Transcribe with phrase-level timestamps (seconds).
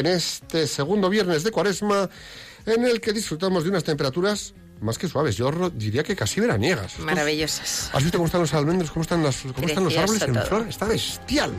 [0.00, 2.08] En este segundo viernes de cuaresma
[2.66, 6.98] en el que disfrutamos de unas temperaturas más que suaves, yo diría que casi veraniegas.
[6.98, 7.90] Maravillosas.
[7.92, 10.66] ¿Has visto cómo están los almendros, cómo están, las, cómo están los árboles en flor?
[10.68, 11.52] Está bestial.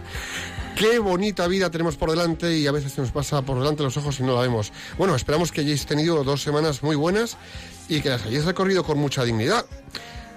[0.75, 3.95] Qué bonita vida tenemos por delante y a veces se nos pasa por delante los
[3.98, 4.72] ojos y no la vemos.
[4.98, 7.38] Bueno, esperamos que hayáis tenido dos semanas muy buenas
[7.88, 9.66] y que las hayáis recorrido con mucha dignidad.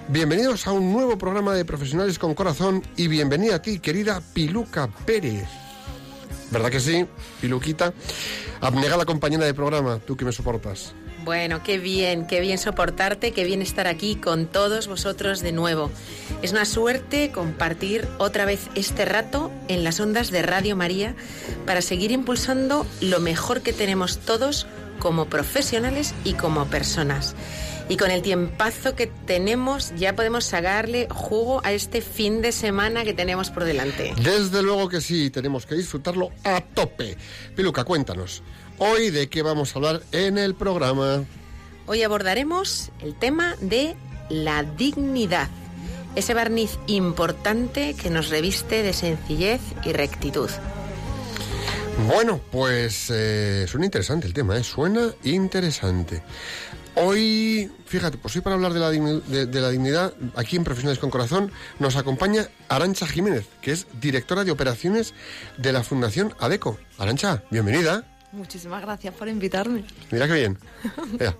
[0.08, 4.89] Bienvenidos a un nuevo programa de Profesionales con Corazón y bienvenida a ti, querida Piluca
[5.06, 5.63] Pérez.
[6.55, 7.05] ¿Verdad que sí,
[7.41, 7.92] Piluquita?
[8.60, 10.94] Abnega la compañera de programa, tú que me soportas.
[11.24, 15.91] Bueno, qué bien, qué bien soportarte, qué bien estar aquí con todos vosotros de nuevo.
[16.42, 21.16] Es una suerte compartir otra vez este rato en las ondas de Radio María
[21.66, 24.68] para seguir impulsando lo mejor que tenemos todos
[25.00, 27.34] como profesionales y como personas.
[27.88, 33.05] Y con el tiempazo que tenemos ya podemos sacarle jugo a este fin de semana
[33.05, 34.14] que tenemos por delante.
[34.22, 37.17] Desde luego que sí, tenemos que disfrutarlo a tope.
[37.55, 38.42] Piluca, cuéntanos,
[38.78, 41.24] hoy de qué vamos a hablar en el programa.
[41.86, 43.95] Hoy abordaremos el tema de
[44.30, 45.48] la dignidad,
[46.14, 50.48] ese barniz importante que nos reviste de sencillez y rectitud.
[52.06, 54.64] Bueno, pues eh, suena interesante el tema, ¿eh?
[54.64, 56.22] suena interesante.
[56.96, 61.10] Hoy, fíjate, pues hoy para hablar de la, de, la, dignidad, aquí en Profesionales con
[61.10, 61.50] Corazón,
[61.80, 65.12] nos acompaña Arancha Jiménez, que es directora de operaciones
[65.58, 66.78] de la Fundación ADECO.
[66.98, 68.04] Arancha, bienvenida.
[68.30, 69.84] Muchísimas gracias por invitarme.
[70.10, 70.58] Mira qué bien.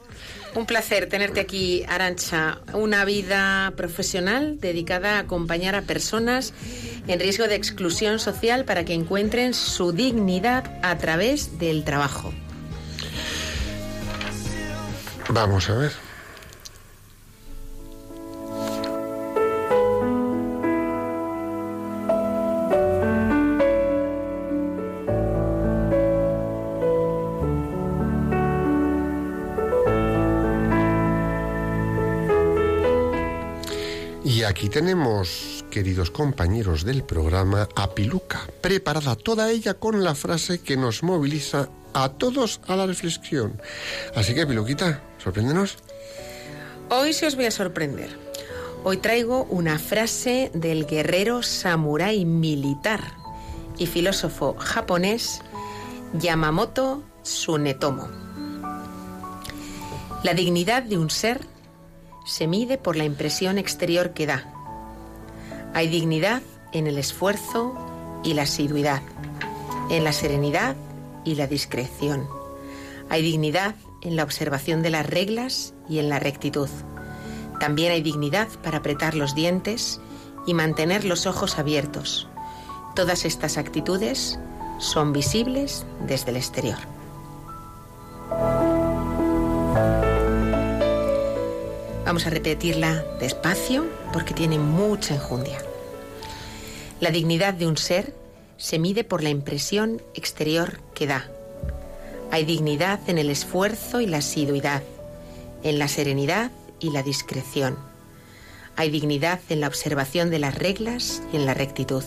[0.55, 2.59] Un placer tenerte aquí, Arancha.
[2.73, 6.53] Una vida profesional dedicada a acompañar a personas
[7.07, 12.33] en riesgo de exclusión social para que encuentren su dignidad a través del trabajo.
[15.35, 15.93] Vamos a ver.
[34.25, 40.61] Y aquí tenemos, queridos compañeros del programa, a Piluca, preparada toda ella con la frase
[40.61, 43.61] que nos moviliza a todos a la reflexión.
[44.15, 45.79] Así que, Piluquita, sorpréndenos.
[46.91, 48.11] Hoy se os voy a sorprender.
[48.85, 53.01] Hoy traigo una frase del guerrero samurái militar
[53.79, 55.41] y filósofo japonés
[56.13, 58.07] Yamamoto Tsunetomo.
[60.23, 61.41] La dignidad de un ser
[62.27, 64.53] se mide por la impresión exterior que da.
[65.73, 66.43] Hay dignidad
[66.73, 67.75] en el esfuerzo
[68.23, 69.01] y la asiduidad,
[69.91, 70.77] en la serenidad
[71.25, 72.29] y la discreción.
[73.09, 76.69] Hay dignidad en la observación de las reglas y en la rectitud.
[77.61, 80.01] También hay dignidad para apretar los dientes
[80.47, 82.29] y mantener los ojos abiertos.
[82.95, 84.39] Todas estas actitudes
[84.79, 86.79] son visibles desde el exterior.
[92.05, 95.59] Vamos a repetirla despacio porque tiene mucha enjundia.
[97.01, 98.15] La dignidad de un ser
[98.57, 101.34] se mide por la impresión exterior que da.
[102.35, 104.83] Hay dignidad en el esfuerzo y la asiduidad,
[105.63, 106.51] en la serenidad
[106.81, 107.79] y la discreción.
[108.75, 112.03] Hay dignidad en la observación de las reglas y en la rectitud.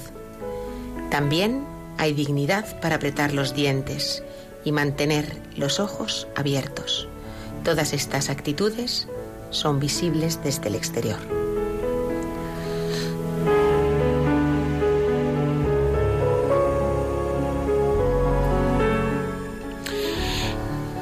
[1.10, 1.64] También
[1.98, 4.22] hay dignidad para apretar los dientes
[4.66, 7.08] y mantener los ojos abiertos.
[7.64, 9.08] Todas estas actitudes
[9.52, 11.37] son visibles desde el exterior.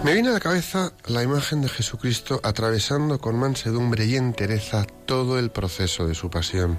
[0.06, 5.40] Me viene a la cabeza la imagen de Jesucristo atravesando con mansedumbre y entereza todo
[5.40, 6.78] el proceso de su pasión.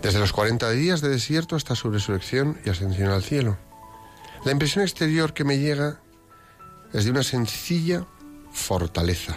[0.00, 3.58] Desde los 40 días de desierto hasta su resurrección y ascensión al cielo.
[4.46, 6.00] La impresión exterior que me llega
[6.94, 8.06] es de una sencilla
[8.50, 9.36] fortaleza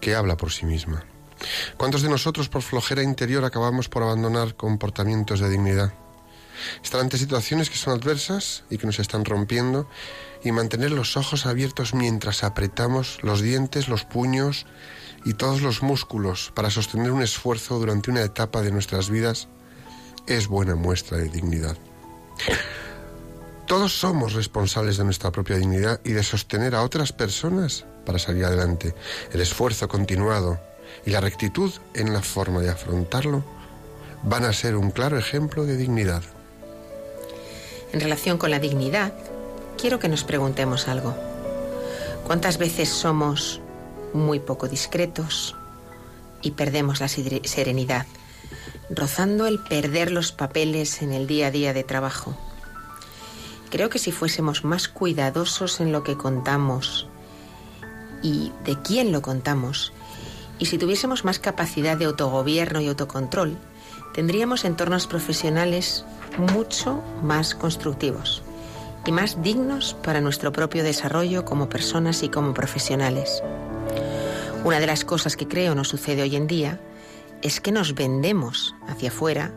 [0.00, 1.02] que habla por sí misma.
[1.76, 5.92] ¿Cuántos de nosotros por flojera interior acabamos por abandonar comportamientos de dignidad?
[6.82, 9.88] Estar ante situaciones que son adversas y que nos están rompiendo
[10.42, 14.66] y mantener los ojos abiertos mientras apretamos los dientes, los puños
[15.24, 19.48] y todos los músculos para sostener un esfuerzo durante una etapa de nuestras vidas
[20.26, 21.76] es buena muestra de dignidad.
[23.66, 28.46] Todos somos responsables de nuestra propia dignidad y de sostener a otras personas para salir
[28.46, 28.94] adelante.
[29.32, 30.58] El esfuerzo continuado
[31.04, 33.44] y la rectitud en la forma de afrontarlo
[34.22, 36.22] van a ser un claro ejemplo de dignidad.
[37.92, 39.12] En relación con la dignidad,
[39.78, 41.14] quiero que nos preguntemos algo.
[42.26, 43.60] ¿Cuántas veces somos
[44.12, 45.56] muy poco discretos
[46.42, 48.06] y perdemos la serenidad,
[48.90, 52.36] rozando el perder los papeles en el día a día de trabajo?
[53.70, 57.06] Creo que si fuésemos más cuidadosos en lo que contamos
[58.22, 59.92] y de quién lo contamos,
[60.58, 63.56] y si tuviésemos más capacidad de autogobierno y autocontrol,
[64.12, 66.04] tendríamos entornos profesionales
[66.36, 68.42] mucho más constructivos
[69.06, 73.42] y más dignos para nuestro propio desarrollo como personas y como profesionales.
[74.64, 76.80] Una de las cosas que creo nos sucede hoy en día
[77.42, 79.52] es que nos vendemos hacia afuera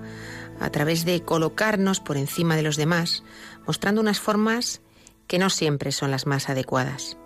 [0.60, 3.24] a través de colocarnos por encima de los demás,
[3.66, 4.82] mostrando unas formas
[5.28, 7.18] que no siempre son las más adecuadas.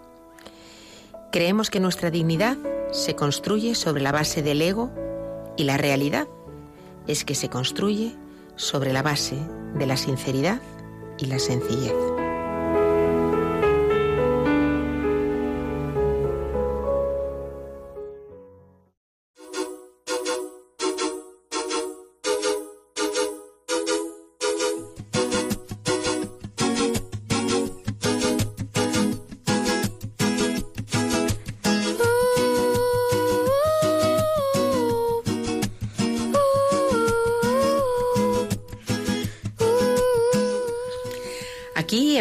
[1.31, 2.57] Creemos que nuestra dignidad
[2.91, 4.89] se construye sobre la base del ego
[5.57, 6.27] y la realidad
[7.07, 8.15] es que se construye
[8.55, 9.37] sobre la base
[9.75, 10.59] de la sinceridad
[11.17, 12.14] y la sencillez.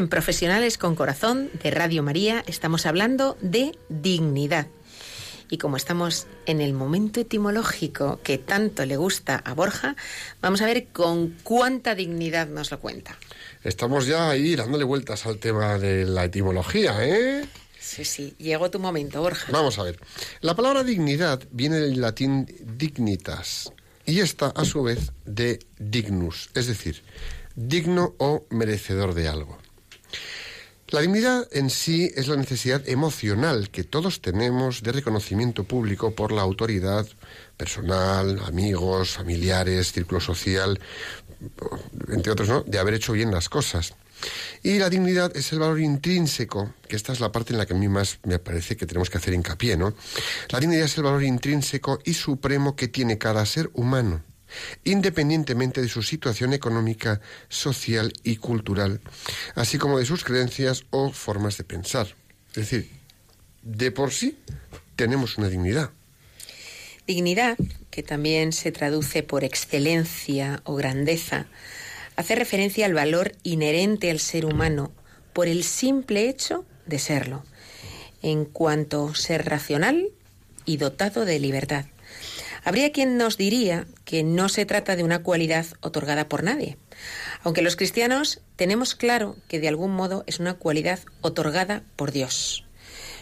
[0.04, 4.66] En Profesionales con Corazón de Radio María estamos hablando de dignidad.
[5.48, 9.96] Y como estamos en el momento etimológico que tanto le gusta a Borja,
[10.42, 13.16] vamos a ver con cuánta dignidad nos lo cuenta.
[13.62, 17.46] Estamos ya ahí dándole vueltas al tema de la etimología, ¿eh?
[17.80, 19.50] Sí, sí, llegó tu momento, Borja.
[19.52, 19.98] Vamos a ver.
[20.42, 22.46] La palabra dignidad viene del latín
[22.76, 23.72] dignitas
[24.04, 27.02] y esta, a su vez, de dignus, es decir,
[27.54, 29.63] digno o merecedor de algo.
[30.88, 36.30] La dignidad en sí es la necesidad emocional que todos tenemos de reconocimiento público por
[36.30, 37.06] la autoridad
[37.56, 40.78] personal, amigos, familiares, círculo social,
[42.08, 43.94] entre otros, de haber hecho bien las cosas.
[44.62, 47.74] Y la dignidad es el valor intrínseco, que esta es la parte en la que
[47.74, 49.94] a mí más me parece que tenemos que hacer hincapié, ¿no?
[50.50, 54.22] La dignidad es el valor intrínseco y supremo que tiene cada ser humano
[54.84, 59.00] independientemente de su situación económica, social y cultural,
[59.54, 62.08] así como de sus creencias o formas de pensar.
[62.50, 62.90] Es decir,
[63.62, 64.38] de por sí
[64.96, 65.90] tenemos una dignidad.
[67.06, 67.58] Dignidad,
[67.90, 71.46] que también se traduce por excelencia o grandeza,
[72.16, 74.92] hace referencia al valor inherente al ser humano
[75.32, 77.44] por el simple hecho de serlo,
[78.22, 80.08] en cuanto ser racional
[80.64, 81.86] y dotado de libertad.
[82.64, 86.78] Habría quien nos diría que no se trata de una cualidad otorgada por nadie,
[87.42, 92.64] aunque los cristianos tenemos claro que de algún modo es una cualidad otorgada por Dios.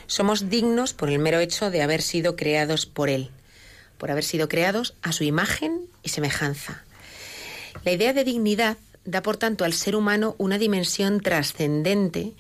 [0.07, 3.31] Somos dignos por el mero hecho de haber sido creados por Él,
[3.99, 6.85] por haber sido creados a su imagen y semejanza.
[7.85, 12.35] La idea de dignidad da por tanto al ser humano una dimensión trascendente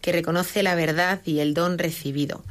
[0.00, 2.44] que reconoce la verdad y el don recibido.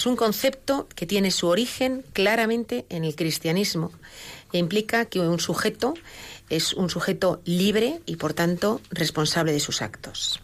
[0.00, 3.92] Es un concepto que tiene su origen claramente en el cristianismo
[4.50, 5.92] e implica que un sujeto
[6.48, 10.40] es un sujeto libre y por tanto responsable de sus actos.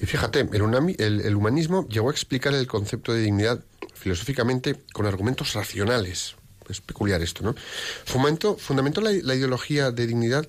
[0.00, 3.64] Y fíjate, el, humanismo llegó a explicar el concepto de dignidad
[3.94, 6.36] filosóficamente con argumentos racionales.
[6.68, 7.56] Es peculiar esto, ¿no?
[8.04, 10.46] fundamentó la, la ideología de dignidad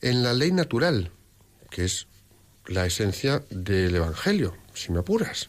[0.00, 1.12] en la ley natural,
[1.70, 2.08] que es
[2.66, 5.48] la esencia del Evangelio, si me apuras.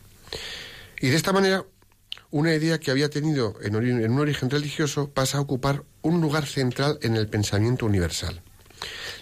[0.99, 1.65] Y de esta manera
[2.31, 6.97] una idea que había tenido en, un origen religioso pasa a ocupar un lugar central
[7.01, 8.41] en el pensamiento universal.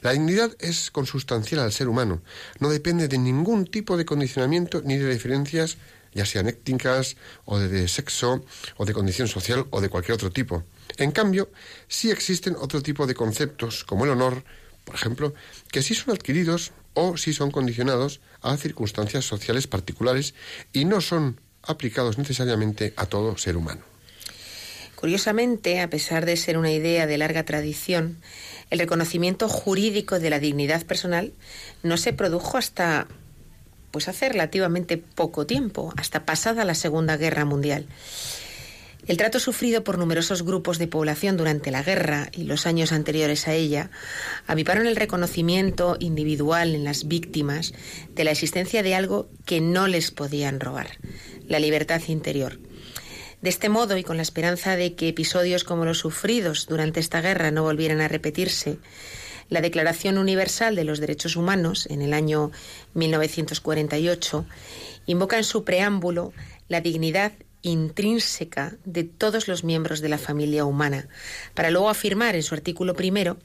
[0.01, 2.21] La dignidad es consustancial al ser humano,
[2.59, 5.77] no depende de ningún tipo de condicionamiento ni de diferencias,
[6.13, 8.45] ya sean étnicas o de, sexo
[8.77, 10.63] o de condición social o de cualquier otro tipo.
[10.97, 11.51] En cambio,
[11.87, 14.43] sí existen otro tipo de conceptos, como el honor,
[14.85, 15.33] por ejemplo,
[15.71, 20.33] que sí son adquiridos o sí son condicionados a circunstancias sociales particulares
[20.73, 21.39] y no son
[21.69, 23.81] aplicados necesariamente a todo ser humano.
[24.95, 28.17] Curiosamente, a pesar de ser una idea de larga tradición,
[28.69, 31.31] el reconocimiento jurídico de la dignidad personal
[31.83, 33.07] no se produjo hasta
[33.91, 37.87] pues hace relativamente poco tiempo, hasta pasada la Segunda Guerra Mundial.
[39.09, 43.47] El trato sufrido por numerosos grupos de población durante la guerra y los años anteriores
[43.47, 43.89] a ella
[44.45, 47.73] avivaron el reconocimiento individual en las víctimas
[48.13, 50.99] de la existencia de algo que no les podían robar,
[51.47, 52.59] la libertad interior.
[53.41, 57.19] De este modo, y con la esperanza de que episodios como los sufridos durante esta
[57.19, 58.77] guerra no volvieran a repetirse,
[59.49, 62.51] la Declaración Universal de los Derechos Humanos, en el año
[62.93, 64.45] 1948,
[65.07, 66.31] invoca en su preámbulo
[66.67, 71.07] la dignidad intrínseca de todos los miembros de la familia humana,
[71.53, 73.37] para luego afirmar en su artículo primero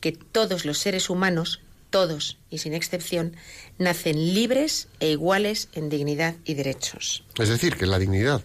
[0.00, 1.60] que todos los seres humanos,
[1.90, 3.36] todos y sin excepción,
[3.78, 7.24] nacen libres e iguales en dignidad y derechos.
[7.38, 8.42] Es decir, que la dignidad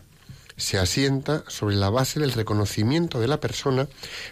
[0.57, 3.87] se asienta sobre la base del reconocimiento de la persona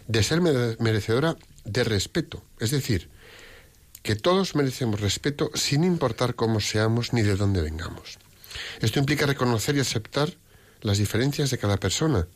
[0.07, 2.43] de ser merecedora de respeto.
[2.59, 3.09] Es decir,
[4.01, 8.17] que todos merecemos respeto sin importar cómo seamos ni de dónde vengamos.
[8.79, 10.33] Esto implica reconocer y aceptar
[10.85, 12.27] las diferencias de cada persona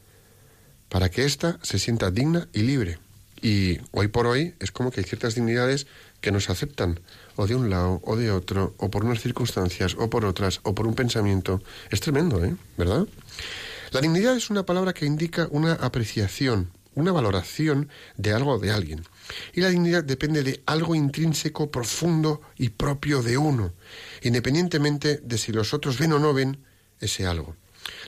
[0.89, 2.97] para que ésta se sienta digna y libre.
[3.41, 5.85] Y hoy por hoy es como que hay ciertas dignidades
[6.19, 6.99] que no se aceptan,
[7.35, 10.73] o de un lado, o de otro, o por unas circunstancias, o por otras, o
[10.73, 11.61] por un pensamiento.
[11.91, 12.55] Es tremendo, ¿eh?
[12.75, 13.05] ¿Verdad?
[13.91, 17.87] La dignidad es una palabra que indica una apreciación, una valoración
[18.17, 19.05] de algo de alguien.
[19.53, 23.73] Y la dignidad depende de algo intrínseco, profundo y propio de uno,
[24.23, 26.57] independientemente de si los otros ven o no ven
[26.99, 27.55] ese algo.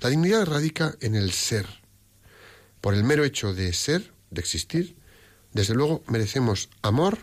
[0.01, 1.65] La dignidad radica en el ser.
[2.81, 4.95] Por el mero hecho de ser, de existir,
[5.53, 7.19] desde luego merecemos amor,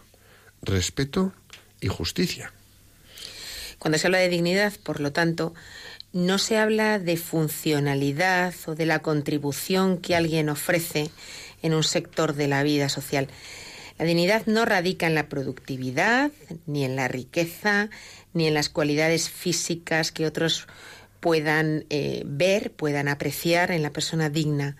[0.62, 1.32] respeto
[1.80, 2.52] y justicia.
[3.78, 5.54] Cuando se habla de dignidad, por lo tanto,
[6.12, 11.10] no se habla de funcionalidad o de la contribución que alguien ofrece
[11.62, 13.28] en un sector de la vida social.
[13.98, 16.30] La dignidad no radica en la productividad,
[16.66, 17.90] ni en la riqueza,
[18.32, 20.66] ni en las cualidades físicas que otros
[21.20, 24.76] puedan eh, ver, puedan apreciar en la persona digna.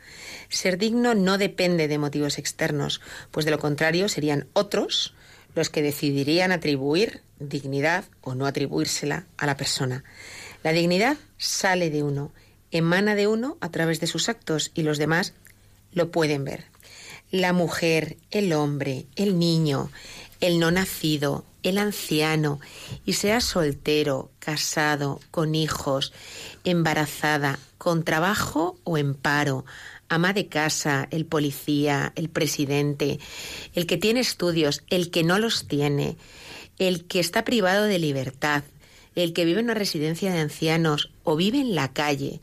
[0.48, 5.14] Ser digno no depende de motivos externos, pues de lo contrario serían otros
[5.54, 10.04] los que decidirían atribuir dignidad o no atribuírsela a la persona.
[10.62, 12.32] La dignidad sale de uno,
[12.70, 15.34] emana de uno a través de sus actos y los demás
[15.92, 16.64] lo pueden ver.
[17.30, 19.90] La mujer, el hombre, el niño,
[20.40, 22.60] el no nacido, el anciano,
[23.04, 26.12] y sea soltero, casado, con hijos,
[26.64, 29.64] embarazada, con trabajo o en paro,
[30.08, 33.18] ama de casa, el policía, el presidente,
[33.74, 36.16] el que tiene estudios, el que no los tiene,
[36.78, 38.64] el que está privado de libertad,
[39.14, 42.40] el que vive en una residencia de ancianos o vive en la calle,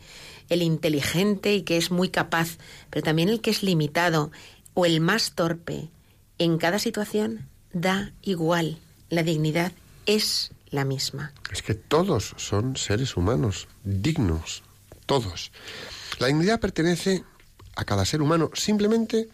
[0.49, 2.57] el inteligente y que es muy capaz,
[2.89, 4.31] pero también el que es limitado
[4.73, 5.89] o el más torpe,
[6.37, 8.77] en cada situación da igual.
[9.09, 9.71] La dignidad
[10.05, 11.33] es la misma.
[11.51, 14.63] Es que todos son seres humanos, dignos,
[15.05, 15.51] todos.
[16.19, 17.23] La dignidad pertenece
[17.75, 19.29] a cada ser humano simplemente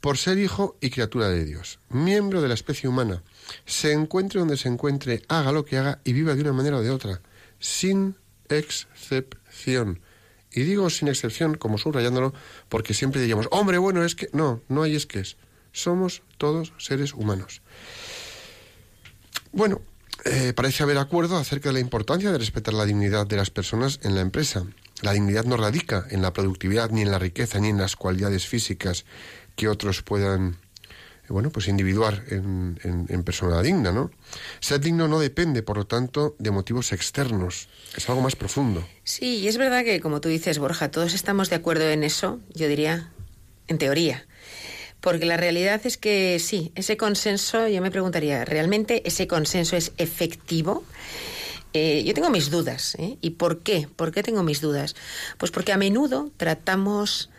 [0.00, 3.22] por ser hijo y criatura de Dios, miembro de la especie humana,
[3.64, 6.82] se encuentre donde se encuentre, haga lo que haga y viva de una manera o
[6.82, 7.20] de otra,
[7.58, 8.16] sin
[8.48, 10.00] excepción.
[10.52, 12.34] Y digo sin excepción, como subrayándolo,
[12.68, 15.36] porque siempre diríamos, hombre, bueno, es que no, no hay es que es.
[15.72, 17.60] Somos todos seres humanos.
[19.56, 19.80] Bueno,
[20.26, 24.00] eh, parece haber acuerdo acerca de la importancia de respetar la dignidad de las personas
[24.02, 24.66] en la empresa.
[25.00, 28.46] La dignidad no radica en la productividad, ni en la riqueza, ni en las cualidades
[28.46, 29.06] físicas
[29.56, 34.10] que otros puedan, eh, bueno, pues individuar en, en, persona digna, ¿no?
[34.60, 37.70] Ser digno no depende, por lo tanto, de motivos externos.
[37.96, 38.86] Es algo más profundo.
[39.04, 42.40] Sí, y es verdad que, como tú dices, Borja, todos estamos de acuerdo en eso,
[42.52, 43.10] yo diría,
[43.68, 44.26] en teoría.
[45.06, 49.92] Porque la realidad es que sí, ese consenso, yo me preguntaría, ¿realmente ese consenso es
[49.98, 50.82] efectivo?
[51.72, 52.96] Eh, yo tengo mis dudas.
[52.96, 53.16] ¿eh?
[53.20, 53.88] ¿Y por qué?
[53.94, 54.96] ¿Por qué tengo mis dudas?
[55.38, 57.30] Pues porque a menudo tratamos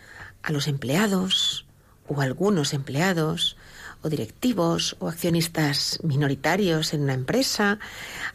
[0.43, 1.65] a los empleados
[2.07, 3.57] o algunos empleados
[4.01, 7.79] o directivos o accionistas minoritarios en una empresa,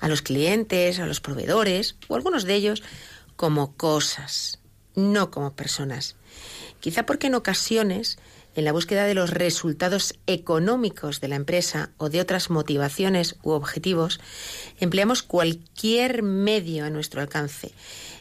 [0.00, 2.82] a los clientes, a los proveedores o algunos de ellos
[3.36, 4.58] como cosas,
[4.94, 6.16] no como personas.
[6.80, 8.18] Quizá porque en ocasiones
[8.54, 13.50] en la búsqueda de los resultados económicos de la empresa o de otras motivaciones u
[13.50, 14.20] objetivos,
[14.78, 17.72] empleamos cualquier medio a nuestro alcance.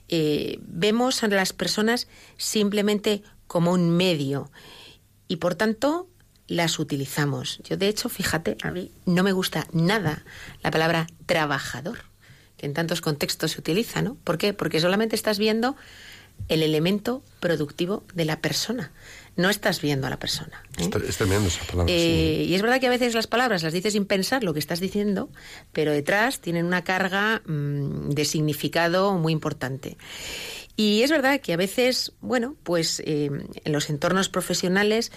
[0.08, 2.08] Eh, vemos a las personas
[2.38, 4.52] simplemente como un medio
[5.28, 6.08] y por tanto
[6.48, 7.60] las utilizamos.
[7.64, 10.24] Yo de hecho, fíjate, a mí no me gusta nada
[10.64, 12.00] la palabra trabajador
[12.58, 14.16] que en tantos contextos se utiliza, ¿no?
[14.24, 14.54] ¿Por qué?
[14.54, 15.76] Porque solamente estás viendo
[16.48, 18.92] el elemento productivo de la persona.
[19.38, 20.64] No estás viendo a la persona.
[20.78, 20.90] ¿eh?
[21.08, 21.92] Es, tremendo esa palabra.
[21.94, 24.60] Eh, y es verdad que a veces las palabras las dices sin pensar lo que
[24.60, 25.30] estás diciendo,
[25.72, 29.98] pero detrás tienen una carga mm, de significado muy importante.
[30.76, 33.30] Y es verdad que a veces, bueno, pues eh,
[33.64, 35.12] en los entornos profesionales,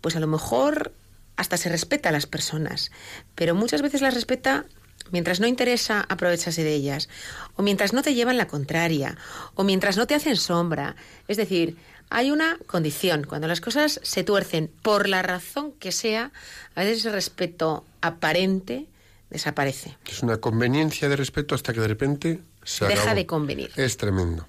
[0.00, 0.92] pues a lo mejor
[1.36, 2.90] hasta se respeta a las personas,
[3.34, 4.66] pero muchas veces las respeta
[5.10, 7.08] mientras no interesa aprovecharse de ellas,
[7.56, 9.16] o mientras no te llevan la contraria,
[9.54, 10.96] o mientras no te hacen sombra.
[11.28, 11.76] Es decir,
[12.12, 13.24] hay una condición.
[13.24, 16.32] Cuando las cosas se tuercen por la razón que sea,
[16.74, 18.86] a veces ese respeto aparente
[19.30, 19.96] desaparece.
[20.06, 23.70] Es una conveniencia de respeto hasta que de repente se Deja de convenir.
[23.76, 24.46] Es tremendo.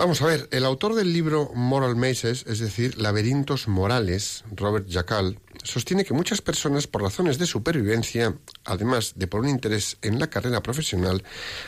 [0.00, 5.38] Vamos a ver, el autor del libro Moral Mazes, es decir, Laberintos Morales, Robert Jackal,
[5.62, 10.30] sostiene que muchas personas, por razones de supervivencia, además de por un interés en la
[10.30, 11.22] carrera profesional,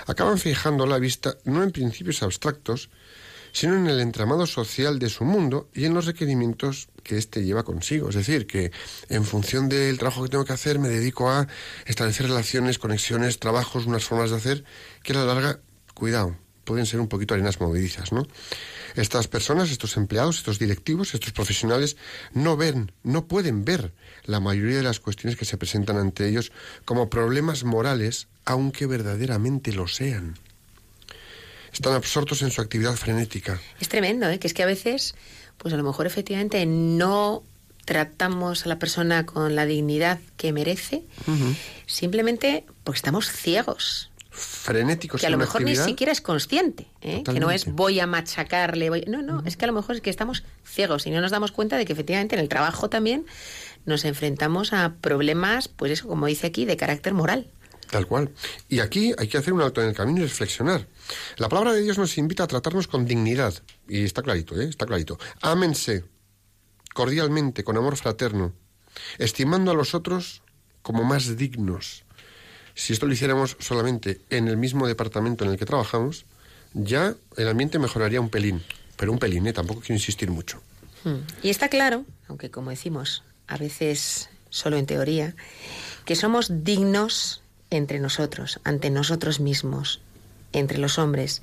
[0.06, 2.88] acaban fijando la vista no en principios abstractos,
[3.52, 7.62] sino en el entramado social de su mundo y en los requerimientos que éste lleva
[7.62, 8.08] consigo.
[8.08, 8.72] Es decir, que
[9.08, 11.46] en función del trabajo que tengo que hacer me dedico a
[11.86, 14.64] establecer relaciones, conexiones, trabajos, unas formas de hacer
[15.02, 15.60] que a la larga,
[15.94, 18.26] cuidado, pueden ser un poquito arenas movedizas, ¿no?
[18.94, 21.96] Estas personas, estos empleados, estos directivos, estos profesionales,
[22.34, 23.92] no ven, no pueden ver
[24.24, 26.52] la mayoría de las cuestiones que se presentan ante ellos
[26.84, 30.38] como problemas morales, aunque verdaderamente lo sean.
[31.72, 33.60] Están absortos en su actividad frenética.
[33.80, 34.38] Es tremendo, ¿eh?
[34.38, 35.14] que es que a veces,
[35.58, 37.42] pues a lo mejor efectivamente no
[37.84, 41.02] tratamos a la persona con la dignidad que merece,
[41.86, 47.22] simplemente porque estamos ciegos frenéticos que a lo mejor ni siquiera es consciente ¿eh?
[47.22, 49.04] que no es voy a machacarle voy...
[49.06, 51.52] no no es que a lo mejor es que estamos ciegos y no nos damos
[51.52, 53.26] cuenta de que efectivamente en el trabajo también
[53.84, 57.46] nos enfrentamos a problemas pues eso como dice aquí de carácter moral
[57.92, 58.30] Tal cual.
[58.70, 60.88] Y aquí hay que hacer un alto en el camino y reflexionar.
[61.36, 63.52] La palabra de Dios nos invita a tratarnos con dignidad.
[63.86, 64.64] Y está clarito, ¿eh?
[64.64, 65.18] Está clarito.
[65.42, 66.02] Ámense
[66.94, 68.54] cordialmente, con amor fraterno,
[69.18, 70.40] estimando a los otros
[70.80, 72.04] como más dignos,
[72.74, 76.24] si esto lo hiciéramos solamente en el mismo departamento en el que trabajamos,
[76.72, 78.62] ya el ambiente mejoraría un pelín,
[78.96, 79.52] pero un pelín, ¿eh?
[79.52, 80.62] tampoco quiero insistir mucho.
[81.04, 81.26] Hmm.
[81.42, 85.34] Y está claro, aunque como decimos, a veces solo en teoría,
[86.06, 87.41] que somos dignos
[87.72, 90.00] entre nosotros, ante nosotros mismos,
[90.52, 91.42] entre los hombres.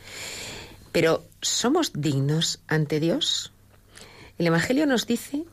[0.92, 3.52] Pero ¿somos dignos ante Dios?
[4.38, 5.44] El Evangelio nos dice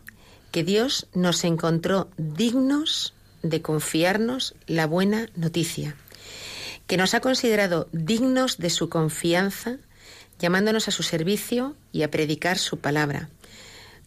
[0.53, 5.97] que Dios nos encontró dignos de confiarnos la buena noticia,
[6.87, 9.79] que nos ha considerado dignos de su confianza,
[10.39, 13.31] llamándonos a su servicio y a predicar su palabra.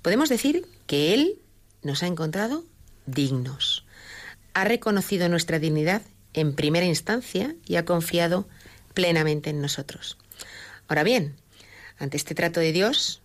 [0.03, 1.39] Podemos decir que Él
[1.81, 2.63] nos ha encontrado
[3.07, 3.85] dignos.
[4.53, 6.03] Ha reconocido nuestra dignidad
[6.39, 8.47] en primera instancia y ha confiado
[8.93, 10.17] plenamente en nosotros.
[10.87, 11.35] Ahora bien,
[11.97, 13.21] ante este trato de Dios,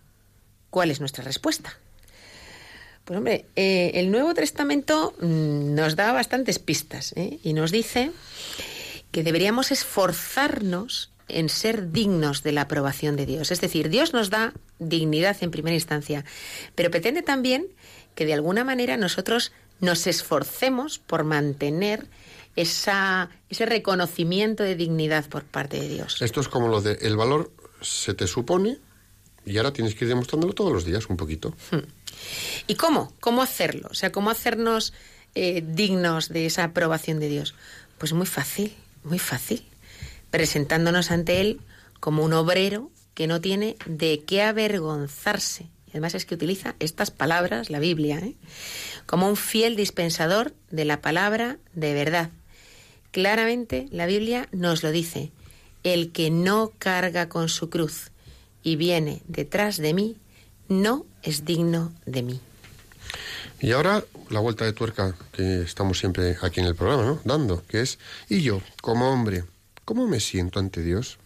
[0.69, 1.77] ¿cuál es nuestra respuesta?
[3.05, 7.39] Pues hombre, eh, el Nuevo Testamento mm, nos da bastantes pistas ¿eh?
[7.43, 8.11] y nos dice
[9.11, 13.51] que deberíamos esforzarnos en ser dignos de la aprobación de Dios.
[13.51, 16.25] Es decir, Dios nos da dignidad en primera instancia,
[16.75, 17.67] pero pretende también
[18.15, 22.07] que de alguna manera nosotros nos esforcemos por mantener
[22.55, 26.21] esa, ese reconocimiento de dignidad por parte de Dios.
[26.21, 28.79] Esto es como lo de el valor se te supone
[29.45, 31.53] y ahora tienes que ir demostrándolo todos los días un poquito.
[31.71, 31.85] Hmm.
[32.67, 33.13] ¿Y cómo?
[33.19, 33.89] ¿Cómo hacerlo?
[33.91, 34.93] O sea, ¿cómo hacernos
[35.35, 37.55] eh, dignos de esa aprobación de Dios?
[37.97, 39.63] Pues muy fácil, muy fácil.
[40.31, 41.61] Presentándonos ante Él
[41.99, 45.67] como un obrero que no tiene de qué avergonzarse.
[45.87, 48.35] Y además es que utiliza estas palabras, la Biblia, ¿eh?
[49.05, 52.31] como un fiel dispensador de la palabra de verdad.
[53.15, 55.31] Claramente la Biblia nos lo dice.
[55.83, 58.11] El que no carga con su cruz
[58.61, 60.17] y viene detrás de mí,
[60.67, 62.41] no es digno de mí.
[63.61, 67.21] Y ahora la vuelta de tuerca que estamos siempre aquí en el programa, ¿no?
[67.23, 69.45] Dando, que es, ¿y yo, como hombre,
[69.85, 71.17] cómo me siento ante Dios?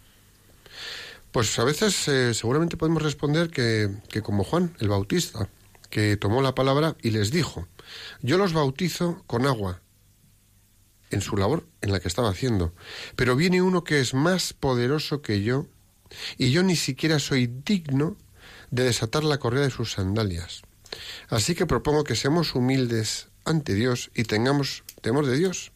[1.32, 5.48] Pues a veces eh, seguramente podemos responder que, que como Juan el Bautista,
[5.90, 7.66] que tomó la palabra y les dijo,
[8.22, 9.80] yo los bautizo con agua,
[11.10, 12.74] en su labor en la que estaba haciendo,
[13.16, 15.66] pero viene uno que es más poderoso que yo,
[16.38, 18.16] y yo ni siquiera soy digno
[18.70, 20.62] de desatar la correa de sus sandalias.
[21.28, 25.72] Así que propongo que seamos humildes ante Dios y tengamos temor de Dios,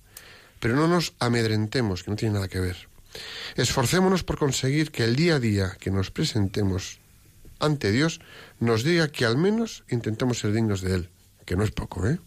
[0.60, 2.88] pero no nos amedrentemos, que no tiene nada que ver.
[3.56, 6.98] Esforcémonos por conseguir que el día a día que nos presentemos
[7.60, 8.20] ante Dios
[8.58, 11.10] nos diga que al menos intentemos ser dignos de Él,
[11.44, 12.18] que no es poco, ¿eh?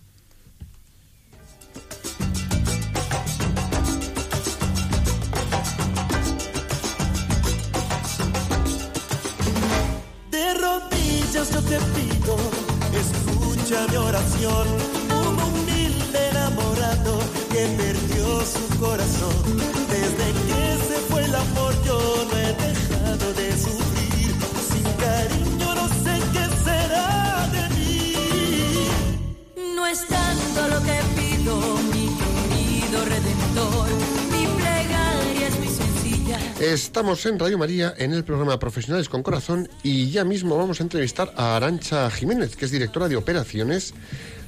[18.80, 19.58] Corazón.
[19.90, 24.36] Desde que se fue el amor yo no he dejado de sufrir.
[24.72, 28.88] Sin cariño no sé qué será de mí.
[29.76, 31.60] No es tanto lo que pido,
[31.94, 33.90] mi querido redentor.
[34.32, 36.40] Mi plegaria es muy sencilla.
[36.60, 40.84] Estamos en Radio María en el programa Profesionales con Corazón y ya mismo vamos a
[40.84, 43.94] entrevistar a Arancha Jiménez, que es directora de operaciones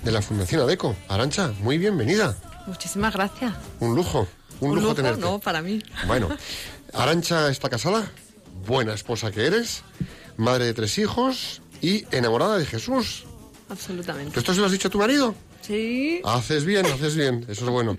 [0.03, 0.95] de la Fundación ADECO.
[1.07, 2.35] Arancha, muy bienvenida.
[2.67, 3.53] Muchísimas gracias.
[3.79, 4.27] Un lujo,
[4.59, 5.21] un, Un lujo, lujo, tenerte.
[5.21, 5.81] no, para mí.
[6.07, 6.29] Bueno,
[6.93, 8.11] Arancha está casada,
[8.65, 9.83] buena esposa que eres,
[10.37, 13.25] madre de tres hijos y enamorada de Jesús.
[13.69, 14.37] Absolutamente.
[14.39, 15.35] ¿Esto se lo has dicho a tu marido?
[15.61, 16.21] Sí.
[16.23, 17.97] Haces bien, haces bien, eso es bueno.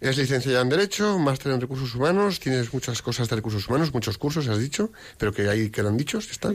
[0.00, 4.18] Es licenciada en Derecho, máster en Recursos Humanos, tienes muchas cosas de Recursos Humanos, muchos
[4.18, 6.52] cursos, has dicho, pero que ahí quedan dichos, está.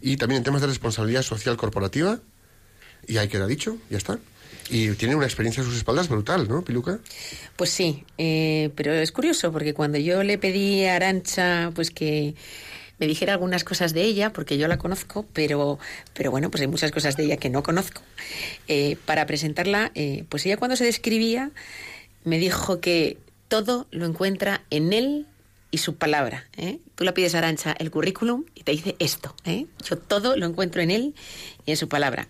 [0.00, 2.20] Y también en temas de responsabilidad social corporativa,
[3.08, 4.18] y ahí queda dicho, ya está.
[4.70, 6.98] Y tiene una experiencia a sus espaldas brutal, ¿no, Piluca?
[7.56, 12.34] Pues sí, eh, pero es curioso porque cuando yo le pedí a Arancha pues que
[12.98, 15.80] me dijera algunas cosas de ella, porque yo la conozco, pero,
[16.14, 18.00] pero bueno, pues hay muchas cosas de ella que no conozco.
[18.68, 21.50] Eh, para presentarla, eh, pues ella cuando se describía
[22.22, 25.26] me dijo que todo lo encuentra en él
[25.72, 26.46] y su palabra.
[26.56, 26.78] ¿eh?
[26.94, 29.34] Tú le pides a Arancha el currículum y te dice esto.
[29.44, 29.66] ¿eh?
[29.84, 31.14] Yo todo lo encuentro en él
[31.66, 32.28] y en su palabra.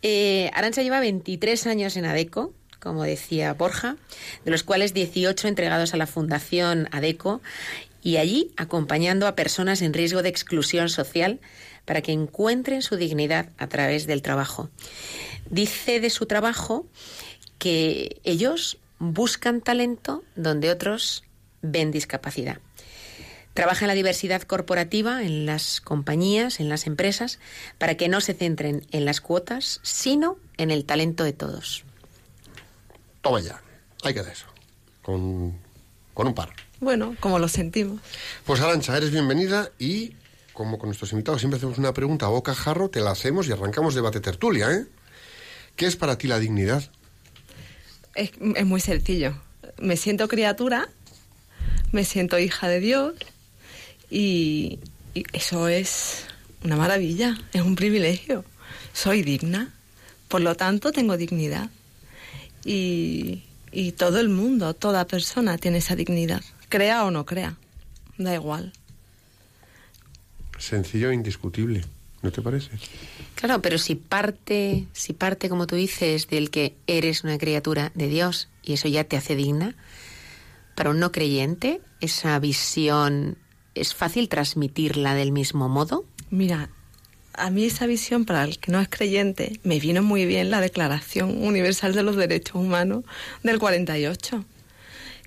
[0.00, 3.96] Eh, Arancha lleva 23 años en ADECO, como decía Borja,
[4.44, 7.42] de los cuales 18 entregados a la Fundación ADECO
[8.02, 11.40] y allí acompañando a personas en riesgo de exclusión social
[11.84, 14.70] para que encuentren su dignidad a través del trabajo.
[15.50, 16.86] Dice de su trabajo
[17.58, 21.24] que ellos buscan talento donde otros
[21.62, 22.58] ven discapacidad.
[23.54, 27.40] Trabaja en la diversidad corporativa, en las compañías, en las empresas,
[27.78, 31.84] para que no se centren en las cuotas, sino en el talento de todos.
[33.22, 33.60] Toma ya,
[34.02, 34.46] hay que dar eso,
[35.02, 35.58] con,
[36.14, 36.50] con un par.
[36.80, 38.00] Bueno, como lo sentimos.
[38.44, 40.14] Pues Arancha, eres bienvenida y
[40.54, 43.52] como con nuestros invitados siempre hacemos una pregunta a boca jarro, te la hacemos y
[43.52, 44.86] arrancamos debate tertulia, ¿eh?
[45.76, 46.90] ¿Qué es para ti la dignidad?
[48.14, 49.34] Es, es muy sencillo.
[49.78, 50.88] Me siento criatura,
[51.92, 53.14] me siento hija de Dios
[54.10, 54.78] y,
[55.14, 56.26] y eso es
[56.64, 58.44] una maravilla, es un privilegio.
[58.92, 59.72] Soy digna,
[60.28, 61.70] por lo tanto tengo dignidad.
[62.64, 63.42] Y,
[63.72, 67.56] y todo el mundo, toda persona tiene esa dignidad, crea o no crea,
[68.18, 68.72] da igual.
[70.58, 71.84] Sencillo e indiscutible,
[72.22, 72.70] ¿no te parece?
[73.34, 78.08] Claro, pero si parte, si parte, como tú dices, del que eres una criatura de
[78.08, 79.74] Dios y eso ya te hace digna,
[80.80, 83.36] para un no creyente, esa visión
[83.74, 86.06] es fácil transmitirla del mismo modo.
[86.30, 86.70] Mira,
[87.34, 90.62] a mí esa visión para el que no es creyente me vino muy bien la
[90.62, 93.04] Declaración Universal de los Derechos Humanos
[93.42, 94.42] del 48,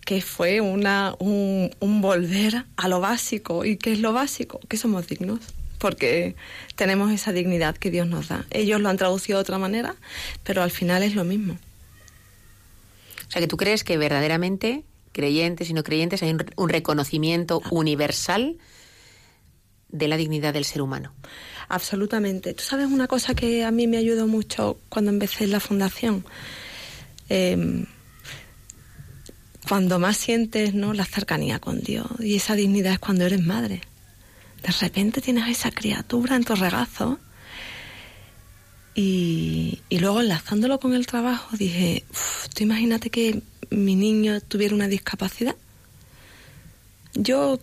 [0.04, 3.64] que fue una, un, un volver a lo básico.
[3.64, 4.60] ¿Y qué es lo básico?
[4.68, 5.40] Que somos dignos,
[5.78, 6.36] porque
[6.76, 8.48] tenemos esa dignidad que Dios nos da.
[8.50, 9.98] Ellos lo han traducido de otra manera,
[10.44, 11.60] pero al final es lo mismo.
[13.28, 17.62] O sea, que tú crees que verdaderamente, creyentes y no creyentes, hay un, un reconocimiento
[17.72, 18.58] universal
[19.88, 21.14] de la dignidad del ser humano.
[21.70, 22.54] Absolutamente.
[22.54, 26.26] Tú sabes una cosa que a mí me ayudó mucho cuando empecé en la fundación.
[27.30, 27.86] Eh,
[29.68, 30.94] cuando más sientes ¿no?
[30.94, 33.82] la cercanía con Dios y esa dignidad es cuando eres madre.
[34.62, 37.20] De repente tienes a esa criatura en tu regazo
[38.96, 43.42] y, luego enlazándolo con el trabajo dije, "Uf, tú imagínate que
[43.74, 45.56] mi niño tuviera una discapacidad.
[47.14, 47.60] Yo,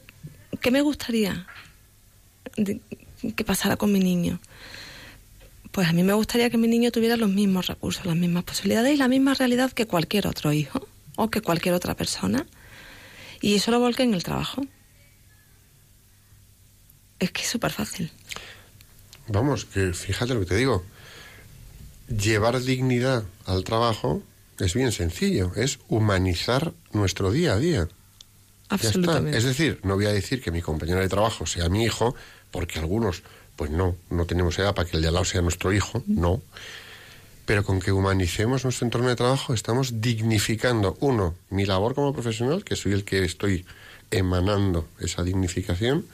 [0.60, 1.46] ¿qué me gustaría
[3.36, 4.40] que pasara con mi niño?
[5.72, 8.94] Pues a mí me gustaría que mi niño tuviera los mismos recursos, las mismas posibilidades
[8.94, 12.46] y la misma realidad que cualquier otro hijo o que cualquier otra persona.
[13.40, 14.62] Y eso lo volqué en el trabajo.
[17.18, 18.10] Es que es súper fácil.
[19.28, 20.84] Vamos, que fíjate lo que te digo.
[22.10, 24.22] Llevar dignidad al trabajo
[24.58, 27.88] es bien sencillo, es humanizar nuestro día a día.
[28.68, 28.88] Ya está.
[28.88, 29.38] Absolutamente.
[29.38, 32.14] Es decir, no voy a decir que mi compañero de trabajo sea mi hijo,
[32.50, 33.22] porque algunos,
[33.56, 36.42] pues no, no tenemos edad para que el de al lado sea nuestro hijo, no.
[37.46, 42.64] Pero con que humanicemos nuestro entorno de trabajo estamos dignificando, uno, mi labor como profesional,
[42.64, 43.64] que soy el que estoy
[44.10, 46.06] emanando esa dignificación,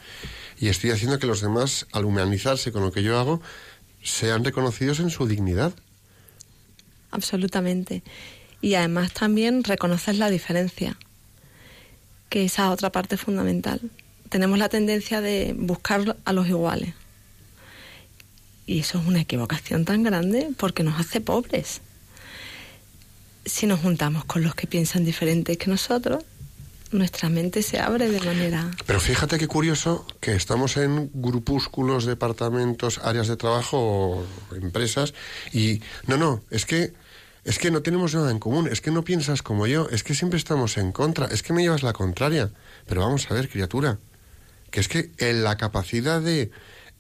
[0.58, 3.40] y estoy haciendo que los demás, al humanizarse con lo que yo hago,
[4.02, 5.74] sean reconocidos en su dignidad.
[7.16, 8.02] Absolutamente.
[8.60, 10.98] Y además también reconocer la diferencia,
[12.28, 13.80] que esa otra parte fundamental.
[14.28, 16.92] Tenemos la tendencia de buscar a los iguales.
[18.66, 21.80] Y eso es una equivocación tan grande porque nos hace pobres.
[23.46, 26.24] Si nos juntamos con los que piensan diferente que nosotros,
[26.90, 28.70] nuestra mente se abre de manera...
[28.84, 35.14] Pero fíjate qué curioso que estamos en grupúsculos, departamentos, áreas de trabajo, empresas,
[35.52, 37.05] y no, no, es que...
[37.46, 40.16] Es que no tenemos nada en común, es que no piensas como yo, es que
[40.16, 42.50] siempre estamos en contra, es que me llevas la contraria.
[42.88, 44.00] Pero vamos a ver, criatura,
[44.72, 46.50] que es que en la capacidad de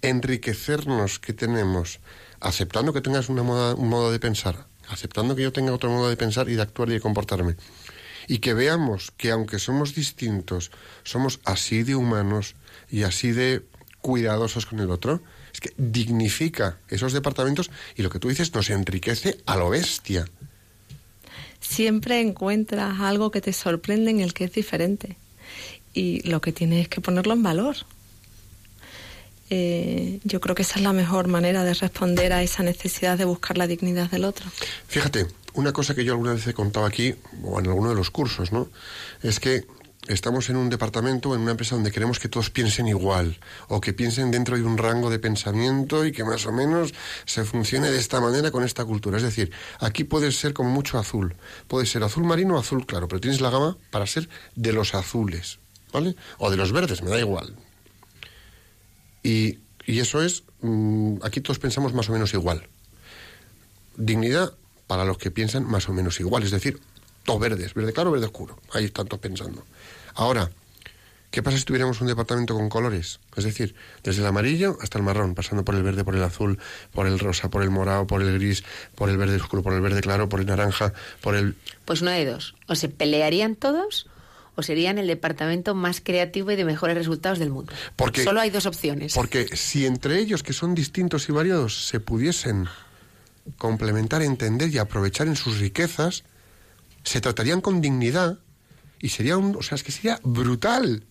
[0.02, 1.98] enriquecernos que tenemos,
[2.38, 6.16] aceptando que tengas una un modo de pensar, aceptando que yo tenga otro modo de
[6.16, 7.56] pensar y de actuar y de comportarme,
[8.28, 10.70] y que veamos que aunque somos distintos,
[11.02, 12.54] somos así de humanos
[12.88, 13.66] y así de
[14.00, 15.22] cuidadosos con el otro,
[15.56, 20.26] es que dignifica esos departamentos y lo que tú dices nos enriquece a lo bestia.
[21.60, 25.16] Siempre encuentras algo que te sorprende en el que es diferente
[25.94, 27.74] y lo que tienes es que ponerlo en valor.
[29.48, 33.24] Eh, yo creo que esa es la mejor manera de responder a esa necesidad de
[33.24, 34.44] buscar la dignidad del otro.
[34.88, 38.10] Fíjate, una cosa que yo alguna vez he contado aquí, o en alguno de los
[38.10, 38.68] cursos, ¿no?
[39.22, 39.64] Es que
[40.08, 43.38] estamos en un departamento, en una empresa donde queremos que todos piensen igual,
[43.68, 47.44] o que piensen dentro de un rango de pensamiento y que más o menos se
[47.44, 49.16] funcione de esta manera con esta cultura.
[49.16, 51.34] Es decir, aquí puede ser con mucho azul.
[51.68, 54.94] Puede ser azul marino o azul claro, pero tienes la gama para ser de los
[54.94, 55.58] azules,
[55.92, 56.16] ¿vale?
[56.38, 57.56] O de los verdes, me da igual.
[59.22, 62.68] Y, eso es, mm, aquí todos pensamos más o menos igual.
[63.96, 64.54] Dignidad
[64.86, 66.80] para los que piensan más o menos igual, es decir,
[67.24, 68.56] todos verdes, verde claro, verde oscuro.
[68.72, 69.64] Ahí están todos pensando.
[70.16, 70.50] Ahora,
[71.30, 73.20] ¿qué pasa si tuviéramos un departamento con colores?
[73.36, 76.58] Es decir, desde el amarillo hasta el marrón, pasando por el verde, por el azul,
[76.92, 79.82] por el rosa, por el morado, por el gris, por el verde oscuro, por el
[79.82, 81.54] verde claro, por el naranja, por el...
[81.84, 82.54] Pues una de dos.
[82.66, 84.06] O se pelearían todos
[84.54, 87.74] o serían el departamento más creativo y de mejores resultados del mundo.
[87.94, 89.12] Porque, Solo hay dos opciones.
[89.12, 92.66] Porque si entre ellos, que son distintos y variados, se pudiesen
[93.58, 96.24] complementar, entender y aprovechar en sus riquezas,
[97.04, 98.38] se tratarían con dignidad
[99.00, 101.04] y sería un, o sea, es que sería brutal.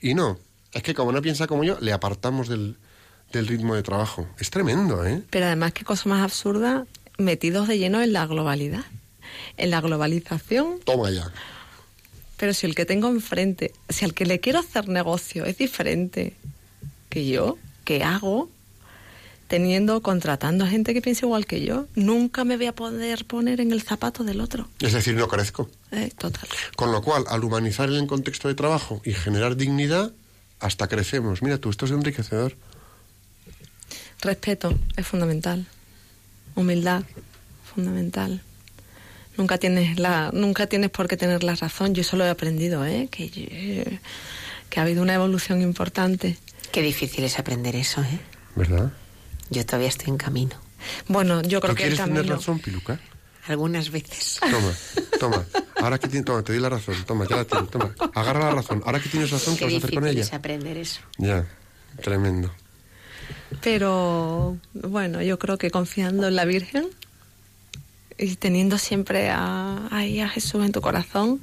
[0.00, 0.38] Y no,
[0.72, 2.76] es que como no piensa como yo, le apartamos del,
[3.32, 4.28] del ritmo de trabajo.
[4.38, 5.22] Es tremendo, ¿eh?
[5.30, 6.86] Pero además, qué cosa más absurda,
[7.18, 8.84] metidos de lleno en la globalidad,
[9.56, 10.80] en la globalización.
[10.84, 11.30] Toma ya.
[12.36, 16.34] Pero si el que tengo enfrente, si al que le quiero hacer negocio es diferente
[17.08, 18.50] que yo, ¿qué hago?
[19.48, 23.60] Teniendo, contratando a gente que piensa igual que yo, nunca me voy a poder poner
[23.60, 24.68] en el zapato del otro.
[24.80, 25.70] Es decir, no crezco.
[25.92, 26.48] Eh, total.
[26.74, 30.12] Con lo cual, al humanizar el contexto de trabajo y generar dignidad,
[30.58, 31.42] hasta crecemos.
[31.42, 32.56] Mira tú, esto es enriquecedor.
[34.20, 35.66] Respeto es fundamental.
[36.56, 37.04] Humildad,
[37.72, 38.42] fundamental.
[39.36, 41.94] Nunca tienes, la, nunca tienes por qué tener la razón.
[41.94, 43.08] Yo eso lo he aprendido, ¿eh?
[43.10, 44.00] que,
[44.70, 46.38] que ha habido una evolución importante.
[46.72, 48.18] Qué difícil es aprender eso, ¿eh?
[48.54, 48.92] ¿Verdad?
[49.50, 50.56] Yo todavía estoy en camino.
[51.08, 52.22] Bueno, yo creo que quieres el camino...
[52.22, 53.00] tener razón, Piluca?
[53.46, 54.40] Algunas veces.
[54.40, 54.72] Toma,
[55.20, 55.46] toma.
[55.76, 56.96] Ahora que tienes, toma, te doy la razón.
[57.06, 57.94] Toma, ya la tienes, toma.
[58.14, 58.82] Agarra la razón.
[58.84, 60.22] Ahora que tienes razón, ¿qué vas a hacer con ella?
[60.22, 61.00] es aprender eso.
[61.18, 61.46] Ya,
[62.02, 62.52] tremendo.
[63.62, 66.88] Pero bueno, yo creo que confiando en la Virgen
[68.18, 71.40] y teniendo siempre a, ahí a Jesús en tu corazón,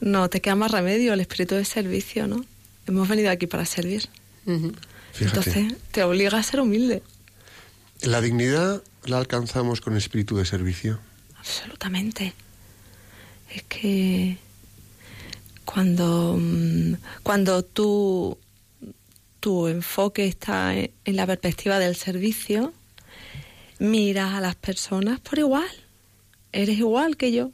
[0.00, 2.44] no te queda más remedio el espíritu de servicio, ¿no?
[2.86, 4.08] Hemos venido aquí para servir.
[5.20, 7.02] Entonces te obliga a ser humilde.
[8.02, 10.98] ¿La dignidad la alcanzamos con espíritu de servicio?
[11.38, 12.34] Absolutamente.
[13.54, 14.38] Es que
[15.64, 18.38] cuando, mm, cuando tú,
[19.40, 22.72] tu enfoque está en la perspectiva del servicio,
[23.78, 25.70] miras a las personas por igual.
[26.52, 27.50] Eres igual que yo.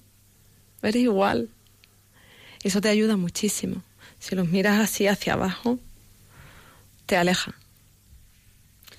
[0.82, 1.48] Eres igual.
[2.62, 3.82] Eso te ayuda muchísimo.
[4.18, 5.78] Si los miras así hacia abajo,
[7.06, 7.54] te aleja.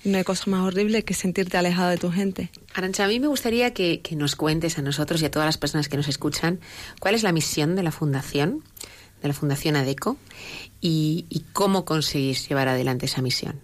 [0.04, 2.50] No hay cosa más horrible que sentirte alejado de tu gente.
[2.74, 5.88] Arancha, a mí me gustaría que, nos cuentes a nosotros y a todas las personas
[5.88, 6.60] que nos escuchan
[7.00, 8.62] cuál es la misión de la Fundación,
[9.22, 10.18] de la Fundación ADECO,
[10.82, 13.58] y, y cómo conseguís llevar adelante esa misión.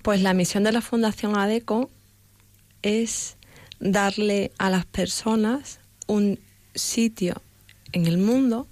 [0.00, 1.90] Pues la misión de la Fundación ADECO
[2.80, 3.36] es
[3.80, 6.40] darle a las personas un
[6.74, 7.42] sitio
[7.92, 8.66] en el mundo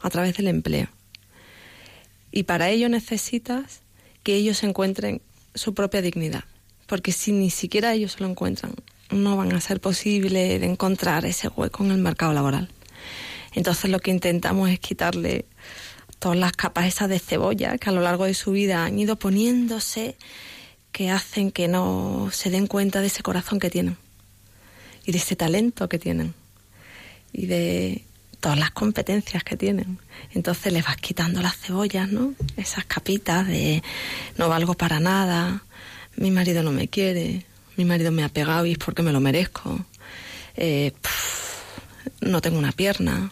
[0.00, 0.88] a través del empleo.
[2.30, 3.82] Y para ello necesitas
[4.28, 5.22] que ellos encuentren
[5.54, 6.44] su propia dignidad,
[6.86, 8.74] porque si ni siquiera ellos lo encuentran,
[9.08, 12.68] no van a ser posible de encontrar ese hueco en el mercado laboral.
[13.54, 15.46] Entonces lo que intentamos es quitarle
[16.18, 19.16] todas las capas esas de cebolla que a lo largo de su vida han ido
[19.16, 20.14] poniéndose
[20.92, 23.96] que hacen que no se den cuenta de ese corazón que tienen
[25.06, 26.34] y de ese talento que tienen
[27.32, 28.04] y de
[28.40, 29.98] todas las competencias que tienen.
[30.32, 32.34] Entonces les vas quitando las cebollas, ¿no?
[32.56, 33.82] Esas capitas de
[34.36, 35.62] no valgo para nada,
[36.16, 37.44] mi marido no me quiere,
[37.76, 39.84] mi marido me ha pegado y es porque me lo merezco,
[40.56, 40.92] eh,
[42.20, 43.30] no tengo una pierna,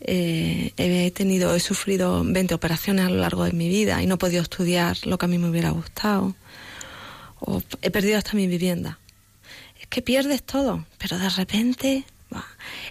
[0.00, 4.16] eh, he tenido, he sufrido 20 operaciones a lo largo de mi vida y no
[4.16, 6.34] he podido estudiar lo que a mí me hubiera gustado,
[7.38, 8.98] o he perdido hasta mi vivienda.
[9.80, 12.04] Es que pierdes todo, pero de repente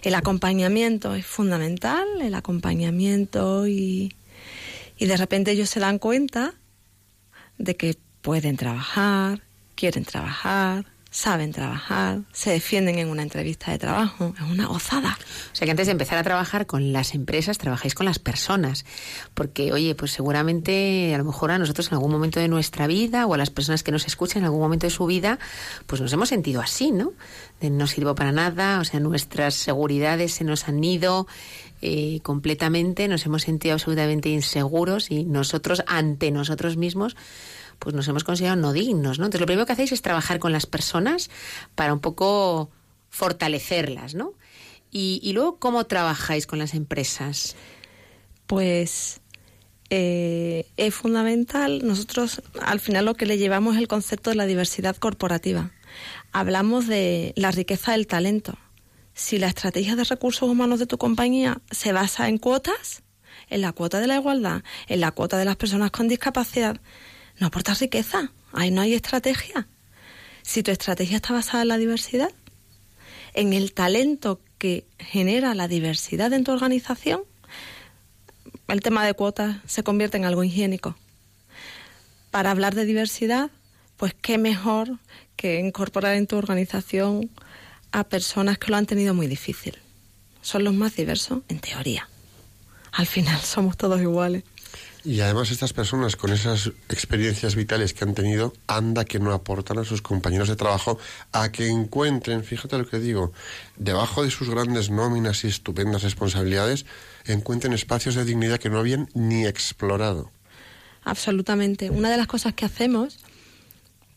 [0.02, 4.14] el acompañamiento es fundamental, el acompañamiento y,
[4.98, 6.54] y de repente ellos se dan cuenta
[7.58, 9.42] de que pueden trabajar,
[9.74, 15.18] quieren trabajar, saben trabajar, se defienden en una entrevista de trabajo, es una gozada.
[15.52, 18.86] O sea que antes de empezar a trabajar con las empresas, trabajáis con las personas,
[19.34, 23.26] porque oye, pues seguramente a lo mejor a nosotros en algún momento de nuestra vida
[23.26, 25.38] o a las personas que nos escuchan en algún momento de su vida,
[25.86, 27.12] pues nos hemos sentido así, ¿no?
[27.60, 31.26] De no sirvo para nada, o sea, nuestras seguridades se nos han ido,
[31.82, 37.16] eh, completamente, nos hemos sentido absolutamente inseguros y nosotros, ante nosotros mismos,
[37.82, 39.24] pues nos hemos considerado no dignos, ¿no?
[39.24, 41.30] Entonces lo primero que hacéis es trabajar con las personas
[41.74, 42.70] para un poco
[43.10, 44.34] fortalecerlas, ¿no?
[44.92, 47.56] Y, luego, ¿cómo trabajáis con las empresas?
[48.46, 49.20] Pues
[49.90, 51.80] eh, es fundamental.
[51.84, 55.72] Nosotros al final lo que le llevamos es el concepto de la diversidad corporativa.
[56.30, 58.58] Hablamos de la riqueza del talento.
[59.14, 63.02] Si la estrategia de recursos humanos de tu compañía se basa en cuotas,
[63.48, 66.80] en la cuota de la igualdad, en la cuota de las personas con discapacidad,
[67.38, 68.32] no aporta riqueza.
[68.52, 69.66] Ahí no hay estrategia.
[70.42, 72.30] Si tu estrategia está basada en la diversidad,
[73.34, 77.22] en el talento que genera la diversidad en tu organización,
[78.68, 80.96] el tema de cuotas se convierte en algo higiénico.
[82.30, 83.50] Para hablar de diversidad,
[83.96, 84.98] pues qué mejor
[85.36, 87.30] que incorporar en tu organización
[87.92, 89.78] a personas que lo han tenido muy difícil.
[90.40, 92.08] Son los más diversos en teoría.
[92.92, 94.44] Al final somos todos iguales.
[95.04, 99.78] Y además estas personas con esas experiencias vitales que han tenido, anda que no aportan
[99.78, 100.96] a sus compañeros de trabajo
[101.32, 103.32] a que encuentren, fíjate lo que digo,
[103.76, 106.86] debajo de sus grandes nóminas y estupendas responsabilidades,
[107.26, 110.30] encuentren espacios de dignidad que no habían ni explorado.
[111.02, 111.90] Absolutamente.
[111.90, 113.18] Una de las cosas que hacemos,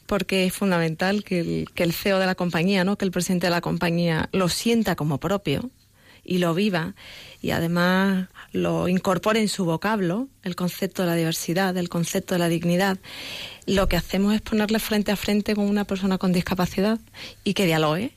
[0.05, 2.95] porque es fundamental que el, que el CEO de la compañía, ¿no?
[2.95, 5.71] que el presidente de la compañía lo sienta como propio
[6.25, 6.95] y lo viva,
[7.41, 12.39] y además lo incorpore en su vocablo, el concepto de la diversidad, el concepto de
[12.39, 12.97] la dignidad,
[13.67, 16.99] lo que hacemos es ponerle frente a frente con una persona con discapacidad
[17.43, 18.11] y que dialogue.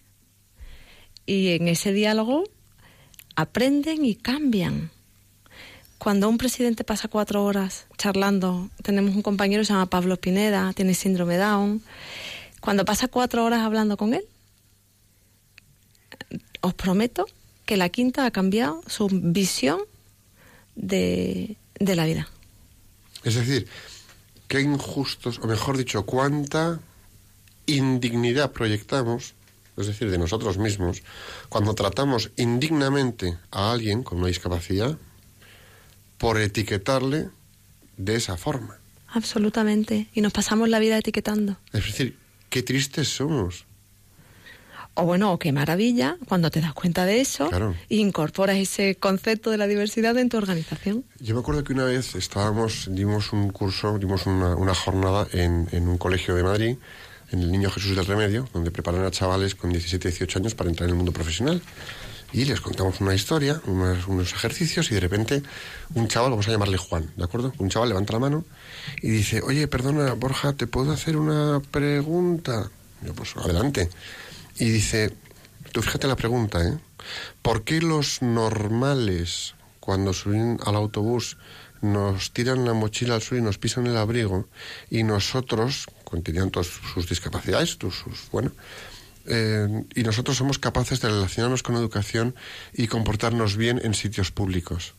[1.26, 2.44] Y en ese diálogo
[3.36, 4.90] aprenden y cambian.
[5.98, 10.72] Cuando un presidente pasa cuatro horas charlando, tenemos un compañero que se llama Pablo Pineda,
[10.72, 11.82] tiene síndrome Down.
[12.60, 14.24] Cuando pasa cuatro horas hablando con él,
[16.60, 17.26] os prometo
[17.68, 19.78] que la quinta ha cambiado su visión
[20.74, 22.26] de, la vida.
[23.24, 23.68] Es decir,
[24.48, 26.80] qué injustos, o mejor dicho, cuánta
[27.66, 29.34] indignidad proyectamos,
[29.76, 31.02] es decir, de nosotros mismos,
[31.50, 34.96] cuando tratamos indignamente a alguien con una discapacidad
[36.16, 37.28] por etiquetarle
[37.98, 38.78] de esa forma.
[39.08, 40.06] Absolutamente.
[40.14, 41.58] Y nos pasamos la vida etiquetando.
[41.74, 42.16] Es decir,
[42.48, 43.66] qué tristes somos.
[45.00, 47.48] O bueno, qué maravilla cuando te das cuenta de eso
[47.88, 51.04] e incorporas ese concepto de la diversidad en tu organización.
[51.20, 55.98] Yo me acuerdo que una vez estábamos, dimos un curso, dimos una, jornada en, un
[55.98, 56.76] colegio de Madrid,
[57.30, 60.68] en el Niño Jesús del Remedio, donde preparan a chavales con 17, 18 años para
[60.68, 61.62] entrar en el mundo profesional.
[62.32, 65.44] Y les contamos una historia, unos, ejercicios, y de repente
[65.94, 67.52] un chaval, vamos a llamarle Juan, ¿de acuerdo?
[67.58, 68.44] Un chaval levanta la mano
[69.00, 72.68] y dice, oye, perdona, Borja, ¿te puedo hacer una pregunta?
[73.02, 73.90] Yo, pues adelante.
[74.58, 75.14] Y dice,
[75.72, 76.78] tú fíjate la pregunta, ¿eh?
[77.42, 81.36] ¿Por qué los normales, cuando suben al autobús,
[81.80, 84.48] nos tiran la mochila al suelo y nos pisan el abrigo,
[84.90, 88.50] y nosotros, con todas sus discapacidades, sus, bueno,
[89.26, 92.34] eh, y nosotros somos capaces de relacionarnos con educación
[92.72, 94.94] y comportarnos bien en sitios públicos?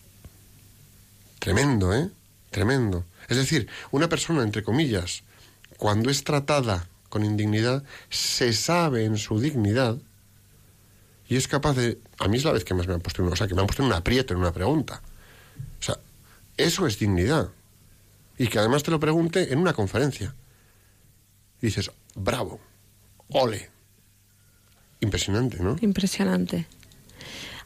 [1.39, 2.09] Tremendo, ¿eh?
[2.49, 3.05] Tremendo.
[3.27, 5.23] Es decir, una persona, entre comillas,
[5.77, 9.97] cuando es tratada con indignidad, se sabe en su dignidad
[11.29, 11.99] y es capaz de...
[12.17, 13.67] A mí es la vez que más me han puesto, o sea, que me han
[13.67, 15.01] puesto en un aprieto, en una pregunta.
[15.79, 15.97] O sea,
[16.57, 17.49] eso es dignidad.
[18.37, 20.33] Y que además te lo pregunte en una conferencia.
[21.61, 22.59] Y dices, bravo,
[23.29, 23.69] ole.
[25.01, 25.75] Impresionante, ¿no?
[25.81, 26.65] Impresionante.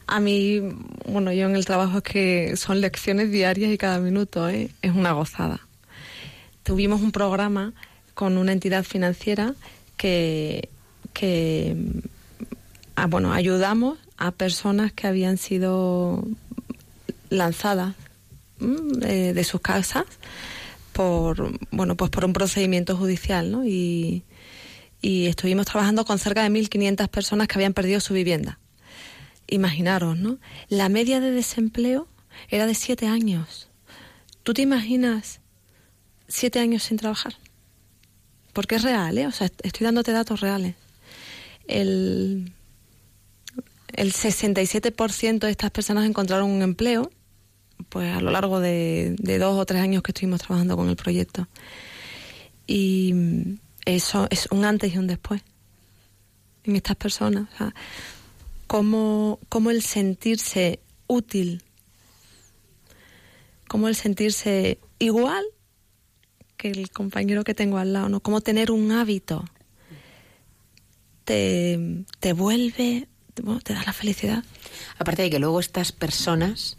[0.06, 0.60] A mí,
[1.06, 4.70] bueno, yo en el trabajo es que son lecciones diarias y cada minuto, ¿eh?
[4.82, 5.66] es una gozada.
[6.62, 7.72] Tuvimos un programa
[8.14, 9.54] con una entidad financiera
[9.96, 10.68] que,
[11.12, 11.76] que
[12.96, 16.24] ah, bueno, ayudamos a personas que habían sido
[17.30, 17.94] lanzadas
[18.58, 20.04] de, sus casas
[20.92, 23.64] por, bueno, pues por un procedimiento judicial, ¿no?
[23.64, 24.22] Y,
[25.02, 28.58] y estuvimos trabajando con cerca de 1.500 personas que habían perdido su vivienda.
[29.48, 30.38] Imaginaros, ¿no?
[30.68, 32.08] La media de desempleo
[32.48, 33.68] era de siete años.
[34.44, 35.40] ¿Tú te imaginas
[36.28, 37.34] siete años sin trabajar?
[38.54, 39.26] Porque es real, ¿eh?
[39.26, 40.74] O sea, estoy dándote datos reales.
[41.68, 42.52] El,
[43.92, 47.10] el 67% de estas personas encontraron un empleo
[47.88, 50.96] pues a lo largo de, de, dos o tres años que estuvimos trabajando con el
[50.96, 51.48] proyecto.
[52.66, 53.14] Y
[53.84, 55.42] eso es un antes y un después
[56.64, 57.48] en estas personas.
[57.60, 57.70] O
[58.66, 61.62] cómo, cómo el sentirse útil,
[63.68, 65.44] cómo el sentirse igual
[66.64, 68.20] que el compañero que tengo al lado, ¿no?
[68.20, 69.44] Cómo tener un hábito
[71.26, 74.44] te, te vuelve, te da la felicidad.
[74.98, 76.78] Aparte de que luego estas personas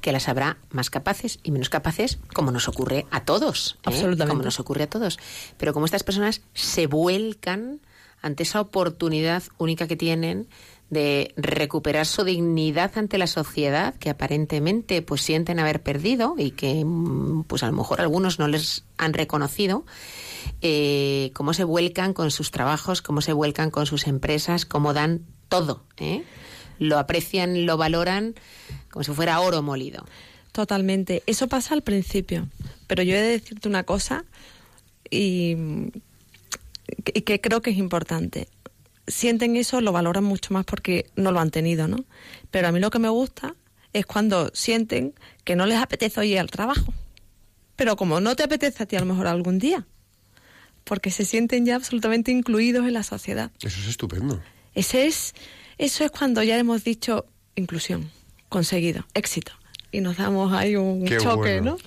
[0.00, 3.76] que las habrá más capaces y menos capaces, como nos ocurre a todos.
[3.76, 3.80] ¿eh?
[3.84, 4.30] Absolutamente.
[4.30, 5.16] Como nos ocurre a todos.
[5.58, 7.80] Pero como estas personas se vuelcan
[8.22, 10.48] ante esa oportunidad única que tienen
[10.90, 16.84] de recuperar su dignidad ante la sociedad que aparentemente pues sienten haber perdido y que
[16.84, 19.84] mm, pues a lo mejor algunos no les han reconocido
[20.62, 25.22] eh, cómo se vuelcan con sus trabajos cómo se vuelcan con sus empresas cómo dan
[25.48, 26.24] todo ¿eh?
[26.80, 28.34] lo aprecian lo valoran
[28.90, 30.04] como si fuera oro molido.
[30.52, 31.22] Totalmente.
[31.26, 32.48] Eso pasa al principio.
[32.86, 34.24] Pero yo he de decirte una cosa
[35.08, 35.56] y
[37.24, 38.48] que creo que es importante
[39.06, 42.04] sienten eso, lo valoran mucho más porque no lo han tenido, ¿no?
[42.50, 43.54] Pero a mí lo que me gusta
[43.92, 46.92] es cuando sienten que no les apetece ir al trabajo.
[47.76, 49.86] Pero como no te apetece a ti a lo mejor algún día,
[50.84, 53.50] porque se sienten ya absolutamente incluidos en la sociedad.
[53.62, 54.40] Eso es estupendo.
[54.74, 55.34] Ese es,
[55.78, 57.26] eso es cuando ya hemos dicho
[57.56, 58.10] inclusión,
[58.48, 59.52] conseguido, éxito.
[59.92, 61.78] Y nos damos ahí un choque, ¿no?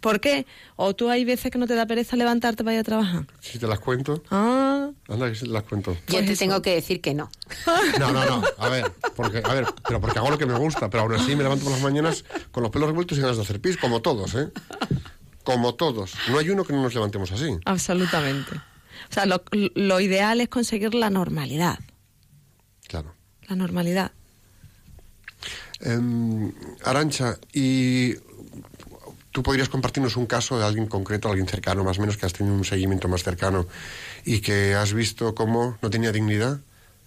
[0.00, 0.46] ¿Por qué?
[0.76, 3.26] ¿O tú hay veces que no te da pereza levantarte para ir a trabajar?
[3.40, 4.22] Si te las cuento.
[4.30, 4.90] Ah.
[5.08, 5.92] Anda, que si te las cuento.
[5.92, 6.38] Yo pues te eso.
[6.38, 7.30] tengo que decir que no.
[7.98, 8.42] No, no, no.
[8.58, 10.88] A ver, porque, a ver, pero porque hago lo que me gusta.
[10.88, 13.42] Pero aún así me levanto por las mañanas con los pelos revueltos y ganas de
[13.42, 14.48] hacer pis, como todos, ¿eh?
[15.44, 16.14] Como todos.
[16.30, 17.58] No hay uno que no nos levantemos así.
[17.66, 18.56] Absolutamente.
[18.56, 21.78] O sea, lo, lo ideal es conseguir la normalidad.
[22.86, 23.14] Claro.
[23.48, 24.12] La normalidad.
[25.80, 26.52] Eh,
[26.84, 28.14] Arancha, y
[29.32, 32.32] tú podrías compartirnos un caso de alguien concreto, alguien cercano, más o menos, que has
[32.32, 33.66] tenido un seguimiento más cercano
[34.24, 36.60] y que has visto cómo no tenía dignidad,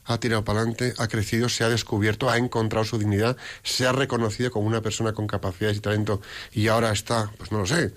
[0.05, 3.91] ha tirado para adelante, ha crecido, se ha descubierto, ha encontrado su dignidad, se ha
[3.91, 6.21] reconocido como una persona con capacidades y talento
[6.51, 7.93] y ahora está, pues no lo sé,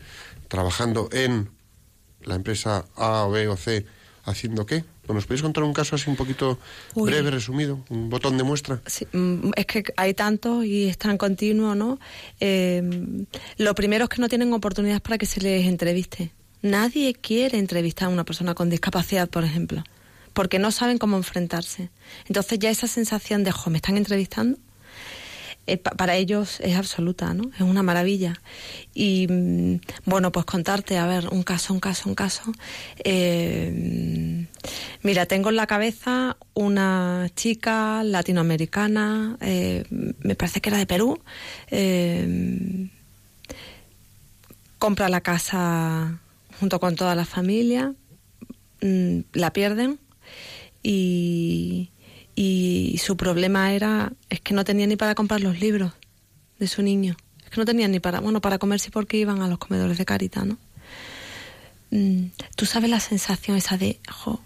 [0.49, 1.51] trabajando en
[2.23, 3.87] la empresa A B o C,
[4.25, 4.85] haciendo qué?
[5.09, 6.59] ¿Nos podéis contar un caso así un poquito
[6.95, 7.11] Uy.
[7.11, 7.81] breve, resumido?
[7.89, 8.81] Un botón de muestra.
[8.87, 9.07] Sí,
[9.57, 11.99] es que hay tantos y es tan continuo, ¿no?
[12.41, 12.83] Eh,
[13.59, 16.33] lo primero es que no tienen oportunidades para que se les entreviste.
[16.63, 19.85] Nadie quiere entrevistar a una persona con discapacidad, por ejemplo,
[20.33, 21.91] porque no saben cómo enfrentarse.
[22.27, 24.59] Entonces ya esa sensación de, jo, ¿me están entrevistando?
[25.83, 27.51] Pa para ellos es absoluta, ¿no?
[27.55, 28.41] Es una maravilla.
[28.95, 32.53] Y mm, bueno, pues contarte, a ver, un caso, un caso, un caso.
[33.03, 34.47] Eh,
[35.03, 41.19] mira, tengo en la cabeza una chica latinoamericana, eh, me parece que era de Perú,
[41.71, 42.89] eh,
[44.79, 46.21] compra la casa
[46.61, 47.93] junto con toda la familia,
[48.83, 49.99] mmm, la pierden
[50.83, 51.91] y
[52.37, 55.93] y su problema era es que no tenía ni para comprar los libros
[56.59, 57.17] de su niño.
[57.43, 59.99] Es que no tenían ni para bueno para comer sí porque iban a los comedores
[59.99, 60.59] de Carita no
[61.91, 64.41] mm, tú sabes la sensación esa de jo,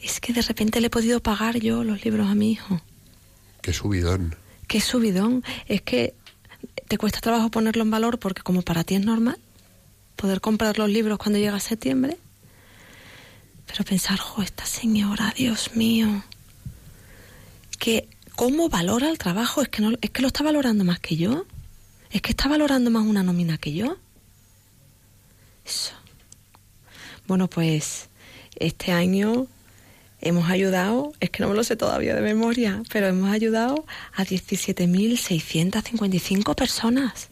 [0.00, 2.80] es que de repente le he podido pagar yo los libros a mi hijo
[3.60, 4.34] qué subidón.
[4.66, 5.44] Qué subidón.
[5.66, 6.14] Es que
[6.88, 9.38] te cuesta trabajo ponerlo en valor porque como para ti es normal
[10.16, 12.16] poder comprar los libros cuando llega septiembre
[13.66, 16.22] pero pensar jo esta señora Dios mío
[17.82, 21.16] que cómo valora el trabajo, es que no, es que lo está valorando más que
[21.16, 21.46] yo,
[22.12, 23.96] es que está valorando más una nómina que yo.
[25.64, 25.92] Eso.
[27.26, 28.08] Bueno, pues
[28.54, 29.48] este año
[30.20, 34.24] hemos ayudado, es que no me lo sé todavía de memoria, pero hemos ayudado a
[34.24, 37.30] 17.655 personas.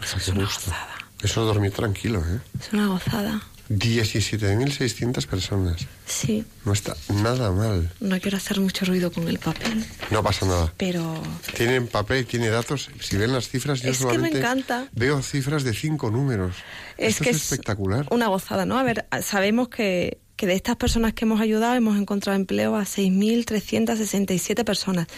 [0.00, 0.94] Eso es una gozada.
[1.24, 2.38] Eso es dormir tranquilo, ¿eh?
[2.60, 3.42] Es una gozada.
[3.68, 5.86] 17.600 personas.
[6.06, 6.44] Sí.
[6.64, 7.90] No está nada mal.
[8.00, 9.84] No quiero hacer mucho ruido con el papel.
[10.10, 10.72] No pasa nada.
[10.76, 11.22] Pero...
[11.54, 12.90] Tienen papel, tiene datos.
[13.00, 14.88] Si ven las cifras, yo es solamente que me encanta.
[14.92, 16.56] veo cifras de cinco números.
[16.96, 18.06] Es Esto que es, es espectacular.
[18.10, 18.78] Una gozada, ¿no?
[18.78, 22.82] A ver, sabemos que, que de estas personas que hemos ayudado hemos encontrado empleo a
[22.84, 25.08] 6.367 personas.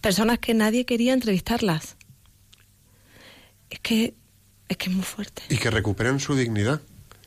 [0.00, 1.96] Personas que nadie quería entrevistarlas.
[3.68, 4.14] Es que
[4.68, 5.42] es que es muy fuerte.
[5.50, 6.80] Y que recuperan su dignidad.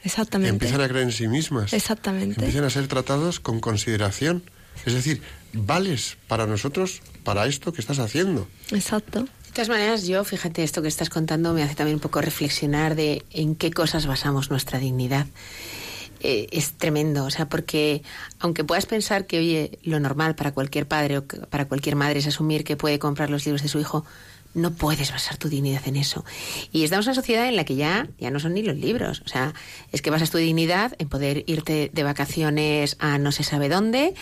[0.08, 0.54] Exactamente.
[0.54, 1.74] Empiezan a creer en sí mismas.
[1.74, 2.40] Exactamente.
[2.40, 4.42] Empiezan a ser tratados con consideración.
[4.86, 8.48] Es decir, vales para nosotros para esto que estás haciendo.
[8.72, 9.24] Exacto.
[9.24, 12.96] De todas maneras, yo, fíjate, esto que estás contando me hace también un poco reflexionar
[12.96, 15.28] de en qué cosas basamos nuestra dignidad.
[16.22, 18.02] Eh, es tremendo, o sea, porque
[18.40, 22.28] aunque puedas pensar que, oye, lo normal para cualquier padre o para cualquier madre es
[22.28, 24.06] asumir que puede comprar los libros de su hijo,
[24.58, 26.26] no puedes basar tu dignidad en eso.
[26.72, 29.22] Y estamos en una sociedad en la que ya, ya no son ni los libros.
[29.26, 29.54] O sea,
[29.92, 34.16] es que basas tu dignidad en poder irte de vacaciones a no se sabe dónde,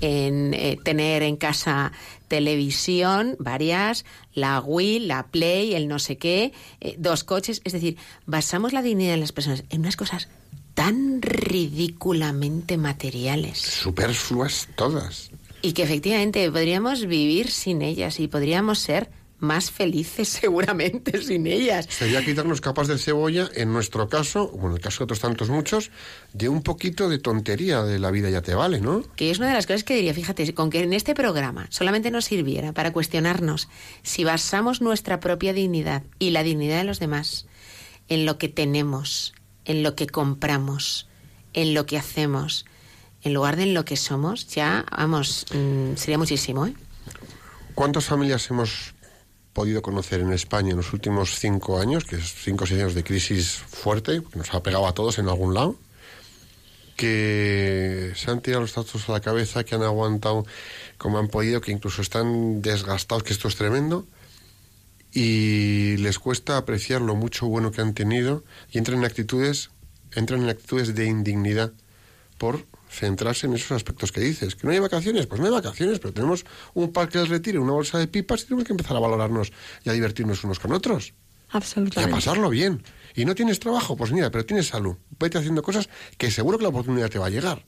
[0.00, 1.92] en eh, tener en casa
[2.28, 7.60] televisión, varias, la Wii, la Play, el no sé qué, eh, dos coches.
[7.64, 10.28] Es decir, basamos la dignidad en las personas en unas cosas
[10.74, 13.58] tan ridículamente materiales.
[13.58, 15.30] Superfluas todas.
[15.62, 19.10] Y que efectivamente podríamos vivir sin ellas y podríamos ser
[19.40, 21.86] más felices seguramente sin ellas.
[21.88, 25.50] Sería quitarnos capas de cebolla, en nuestro caso, o en el caso de otros tantos
[25.50, 25.90] muchos,
[26.32, 29.02] de un poquito de tontería de la vida ya te vale, ¿no?
[29.16, 32.10] Que es una de las cosas que diría, fíjate, con que en este programa solamente
[32.10, 33.68] nos sirviera para cuestionarnos
[34.02, 37.46] si basamos nuestra propia dignidad y la dignidad de los demás
[38.08, 39.32] en lo que tenemos,
[39.64, 41.08] en lo que compramos,
[41.54, 42.66] en lo que hacemos,
[43.22, 46.74] en lugar de en lo que somos, ya, vamos, mm, sería muchísimo, ¿eh?
[47.74, 48.94] ¿Cuántas familias hemos
[49.52, 52.94] podido conocer en España en los últimos cinco años, que es cinco o seis años
[52.94, 55.76] de crisis fuerte, que nos ha pegado a todos en algún lado,
[56.96, 60.44] que se han tirado los tazos a la cabeza, que han aguantado
[60.98, 64.06] como han podido, que incluso están desgastados, que esto es tremendo,
[65.12, 69.70] y les cuesta apreciar lo mucho bueno que han tenido y entran en actitudes,
[70.14, 71.72] entran en actitudes de indignidad
[72.38, 74.56] por centrarse en esos aspectos que dices.
[74.56, 75.26] ¿Que no hay vacaciones?
[75.26, 78.44] Pues no hay vacaciones, pero tenemos un parque del retiro, una bolsa de pipas y
[78.46, 79.52] tenemos que empezar a valorarnos
[79.84, 81.14] y a divertirnos unos con otros.
[81.50, 82.10] Absolutamente.
[82.10, 82.82] Y a pasarlo bien.
[83.14, 84.96] Y no tienes trabajo, pues mira, pero tienes salud.
[85.18, 85.88] Vete haciendo cosas
[86.18, 87.64] que seguro que la oportunidad te va a llegar.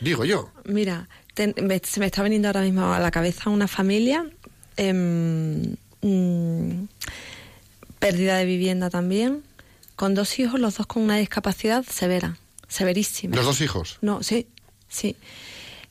[0.00, 0.50] Digo yo.
[0.64, 4.24] Mira, se me está viniendo ahora mismo a la cabeza una familia,
[4.76, 5.62] mm,
[7.98, 9.42] pérdida de vivienda también,
[9.96, 12.36] con dos hijos, los dos con una discapacidad severa
[12.68, 13.36] severísima.
[13.36, 13.98] ¿Los dos hijos?
[14.00, 14.46] No, sí,
[14.88, 15.16] sí.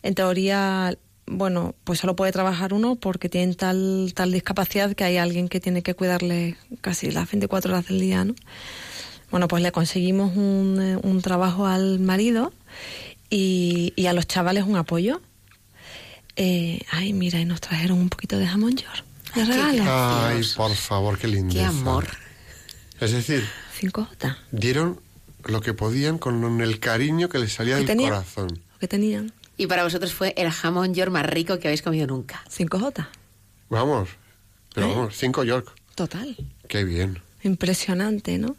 [0.03, 5.17] En teoría, bueno, pues solo puede trabajar uno porque tienen tal, tal discapacidad que hay
[5.17, 8.35] alguien que tiene que cuidarle casi las 24 horas del día, ¿no?
[9.29, 12.53] Bueno, pues le conseguimos un, eh, un trabajo al marido
[13.29, 15.21] y, y, a los chavales un apoyo.
[16.37, 19.03] Eh, ay, mira, y nos trajeron un poquito de jamón york.
[19.35, 19.83] De regalo.
[19.85, 21.53] Ay, por favor, qué lindo.
[21.53, 22.07] Qué amor.
[23.01, 23.45] Es decir,
[23.77, 24.37] cinco J.
[24.51, 25.01] Dieron
[25.49, 28.61] lo que podían con el cariño que les salía del corazón.
[28.73, 29.33] Lo que tenían.
[29.57, 32.43] Y para vosotros fue el jamón york más rico que habéis comido nunca.
[32.49, 33.07] 5J.
[33.69, 34.09] Vamos,
[34.73, 34.95] pero ¿Eh?
[34.95, 35.73] vamos, 5 York.
[35.95, 36.35] Total.
[36.67, 37.19] Qué bien.
[37.43, 38.55] Impresionante, ¿no?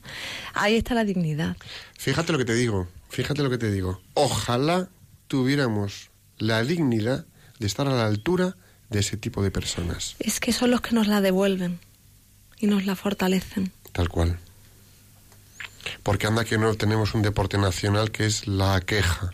[0.54, 1.56] Ahí está la dignidad.
[1.96, 4.00] Fíjate lo que te digo, fíjate lo que te digo.
[4.14, 4.88] Ojalá
[5.28, 7.26] tuviéramos la dignidad
[7.58, 8.56] de estar a la altura
[8.90, 10.16] de ese tipo de personas.
[10.18, 11.78] Es que son los que nos la devuelven
[12.58, 13.72] y nos la fortalecen.
[13.92, 14.38] Tal cual.
[16.02, 19.32] Porque anda que no tenemos un deporte nacional que es la queja.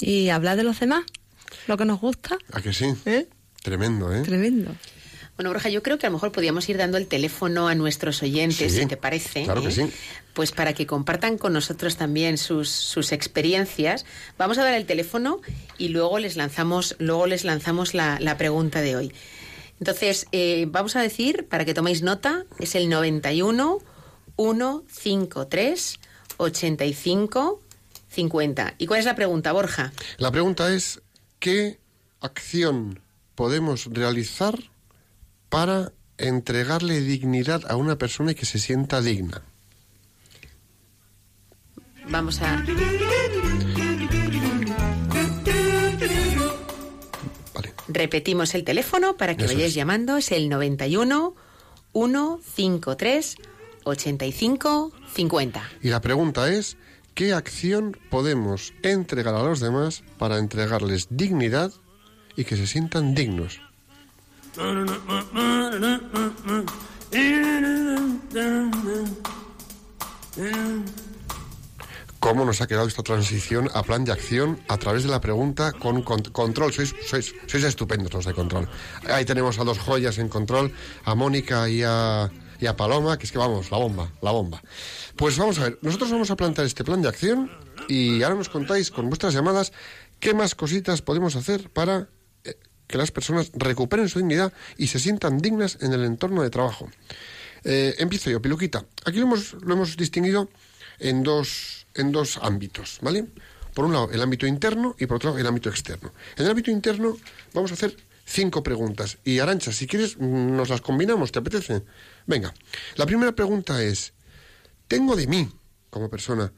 [0.00, 1.04] ¿Y hablar de los demás?
[1.66, 2.36] ¿Lo que nos gusta?
[2.52, 2.94] ¿A que sí?
[3.06, 3.26] ¿Eh?
[3.62, 4.22] Tremendo, ¿eh?
[4.22, 4.74] Tremendo.
[5.36, 8.22] Bueno, Borja, yo creo que a lo mejor podríamos ir dando el teléfono a nuestros
[8.22, 9.44] oyentes, Sí, si te parece.
[9.44, 9.72] claro que ¿eh?
[9.72, 9.90] sí.
[10.32, 14.04] Pues para que compartan con nosotros también sus, sus experiencias.
[14.38, 15.40] Vamos a dar el teléfono
[15.78, 19.12] y luego les lanzamos, luego les lanzamos la, la pregunta de hoy.
[19.80, 23.78] Entonces, eh, vamos a decir, para que toméis nota, es el 91
[24.36, 26.00] 153
[26.36, 27.60] 85
[28.08, 28.74] 50.
[28.78, 29.92] ¿Y cuál es la pregunta, Borja?
[30.18, 31.02] La pregunta es,
[31.40, 31.78] ¿qué
[32.20, 33.00] acción
[33.34, 34.56] podemos realizar
[35.48, 39.42] para entregarle dignidad a una persona y que se sienta digna?
[42.08, 42.62] Vamos a...
[47.54, 47.72] Vale.
[47.88, 49.74] Repetimos el teléfono para que Eso vayáis es.
[49.74, 50.16] llamando.
[50.16, 51.34] Es el 91
[51.92, 53.36] 153
[53.84, 55.62] 85 50.
[55.82, 56.76] Y la pregunta es,
[57.14, 61.72] ¿qué acción podemos entregar a los demás para entregarles dignidad
[62.36, 63.60] y que se sientan dignos?
[72.20, 75.72] ¿Cómo nos ha quedado esta transición a plan de acción a través de la pregunta
[75.72, 76.72] con, con- control?
[76.72, 78.66] Sois, sois, sois estupendos los de control.
[79.10, 80.72] Ahí tenemos a dos joyas en control,
[81.04, 82.30] a Mónica y a,
[82.60, 84.62] y a Paloma, que es que vamos, la bomba, la bomba.
[85.16, 87.50] Pues vamos a ver, nosotros vamos a plantear este plan de acción
[87.88, 89.72] y ahora nos contáis con vuestras llamadas
[90.20, 92.08] qué más cositas podemos hacer para
[92.44, 96.50] eh, que las personas recuperen su dignidad y se sientan dignas en el entorno de
[96.50, 96.88] trabajo.
[97.64, 98.84] Eh, empiezo yo, Piluquita.
[99.04, 100.48] Aquí lo hemos, lo hemos distinguido
[100.98, 103.26] en dos, en dos ámbitos, ¿vale?
[103.74, 106.12] Por un lado, el ámbito interno y por otro lado, el ámbito externo.
[106.36, 107.16] En el ámbito interno
[107.52, 109.18] vamos a hacer cinco preguntas.
[109.24, 111.82] Y Arancha, si quieres, nos las combinamos, ¿te apetece?
[112.26, 112.54] Venga,
[112.96, 114.14] la primera pregunta es,
[114.88, 115.48] ¿tengo de mí,
[115.90, 116.52] como persona,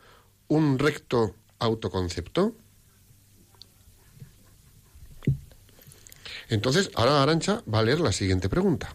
[0.49, 2.55] un recto autoconcepto?
[6.49, 8.95] Entonces, ahora Arancha va a leer la siguiente pregunta.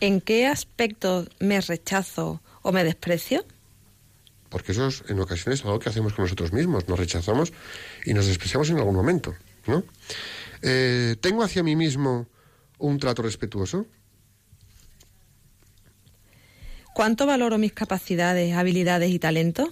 [0.00, 3.44] ¿En qué aspecto me rechazo o me desprecio?
[4.48, 6.88] Porque eso es en ocasiones algo que hacemos con nosotros mismos.
[6.88, 7.52] Nos rechazamos
[8.04, 9.34] y nos despreciamos en algún momento,
[9.66, 9.84] ¿no?
[10.62, 12.26] Eh, ¿Tengo hacia mí mismo
[12.78, 13.86] un trato respetuoso?
[16.94, 19.68] ¿Cuánto valoro mis capacidades, habilidades y talentos?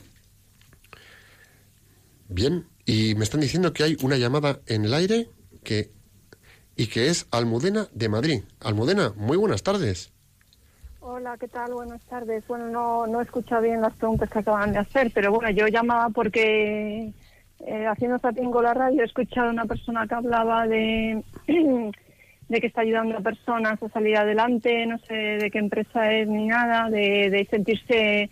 [2.28, 5.28] Bien, y me están diciendo que hay una llamada en el aire
[5.64, 5.90] que
[6.76, 8.42] y que es Almudena de Madrid.
[8.60, 10.12] Almudena, muy buenas tardes.
[11.00, 11.72] Hola, ¿qué tal?
[11.72, 12.46] Buenas tardes.
[12.46, 15.66] Bueno, no, no he escuchado bien las preguntas que acaban de hacer, pero bueno, yo
[15.66, 17.12] llamaba porque
[17.66, 21.24] eh, haciendo zapping con la radio he escuchado a una persona que hablaba de,
[22.48, 26.28] de que está ayudando a personas a salir adelante, no sé de qué empresa es
[26.28, 28.30] ni nada, de, de sentirse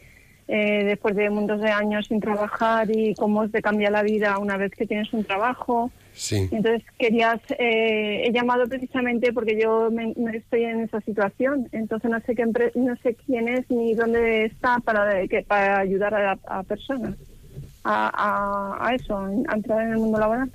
[0.48, 4.56] eh, después de muchos de años sin trabajar y cómo te cambia la vida una
[4.56, 5.90] vez que tienes un trabajo.
[6.12, 6.48] Sí.
[6.50, 12.10] Entonces querías, eh, he llamado precisamente porque yo me, me estoy en esa situación, entonces
[12.10, 16.38] no sé qué no sé quién es ni dónde está para que para ayudar a,
[16.46, 17.16] a personas
[17.84, 20.50] a, a, a eso, a entrar en el mundo laboral.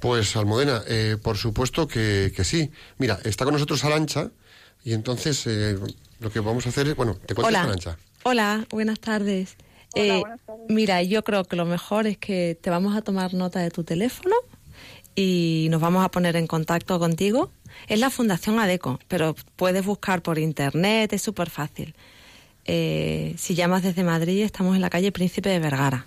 [0.00, 2.70] Pues Almudena, eh, por supuesto que, que sí.
[2.98, 4.30] Mira, está con nosotros Arancha
[4.84, 5.78] y entonces eh,
[6.20, 7.62] lo que vamos a hacer es, bueno, te cuento Hola.
[7.62, 7.96] Arancha.
[8.24, 9.56] Hola, buenas tardes.
[9.94, 10.66] Hola, Eh, buenas tardes.
[10.68, 13.84] Mira, yo creo que lo mejor es que te vamos a tomar nota de tu
[13.84, 14.34] teléfono
[15.14, 17.50] y nos vamos a poner en contacto contigo.
[17.88, 21.94] Es la Fundación ADECO, pero puedes buscar por internet, es súper fácil.
[22.64, 26.06] Eh, si llamas desde Madrid, estamos en la calle Príncipe de Vergara.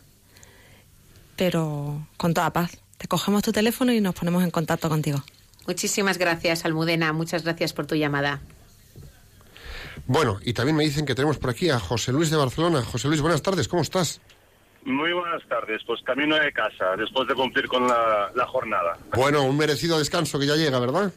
[1.36, 2.78] Pero con toda paz.
[3.00, 5.24] Te cogemos tu teléfono y nos ponemos en contacto contigo.
[5.66, 7.14] Muchísimas gracias, Almudena.
[7.14, 8.42] Muchas gracias por tu llamada.
[10.06, 12.84] Bueno, y también me dicen que tenemos por aquí a José Luis de Barcelona.
[12.84, 14.22] José Luis, buenas tardes, ¿cómo estás?
[14.84, 18.98] Muy buenas tardes, pues camino de casa después de cumplir con la, la jornada.
[19.16, 21.12] Bueno, un merecido descanso que ya llega, ¿verdad?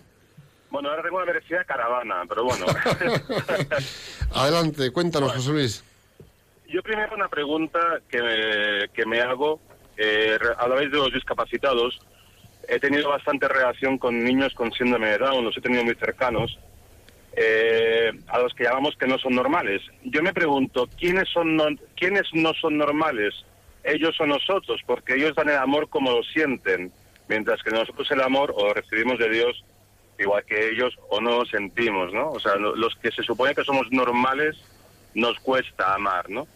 [0.71, 2.67] Bueno, ahora tengo una merecida caravana, pero bueno.
[4.35, 5.85] Adelante, cuéntanos, José Luis.
[6.69, 7.79] Yo primero una pregunta
[8.09, 9.61] que me, que me hago.
[10.05, 12.01] Eh, re- hablabais de los discapacitados.
[12.69, 16.59] He tenido bastante relación con niños con síndrome de Down, los he tenido muy cercanos,
[17.37, 19.81] eh, a los que llamamos que no son normales.
[20.05, 21.57] Yo me pregunto, ¿quiénes, son
[21.97, 23.33] ¿quiénes no son normales?
[23.85, 26.93] Ellos o nosotros, porque ellos dan el amor como lo sienten,
[27.29, 29.65] mientras que nosotros el amor o lo recibimos de Dios
[30.19, 32.31] igual que ellos o no lo sentimos, ¿no?
[32.31, 34.57] O sea, lo- los que se supone que somos normales
[35.15, 36.47] nos cuesta amar, ¿no?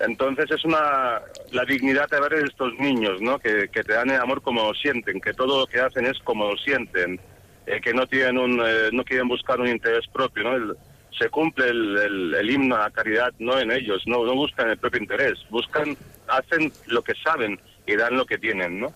[0.00, 1.20] Entonces es una
[1.52, 3.38] la dignidad de ver estos niños, ¿no?
[3.38, 6.18] Que, que te dan el amor como lo sienten, que todo lo que hacen es
[6.24, 7.20] como lo sienten,
[7.66, 10.56] eh, que no tienen un, eh, no quieren buscar un interés propio, ¿no?
[10.56, 10.76] El-
[11.16, 14.68] se cumple el, el- el himno a la caridad no en ellos, no, no buscan
[14.70, 18.92] el propio interés, buscan, hacen lo que saben y dan lo que tienen, ¿no?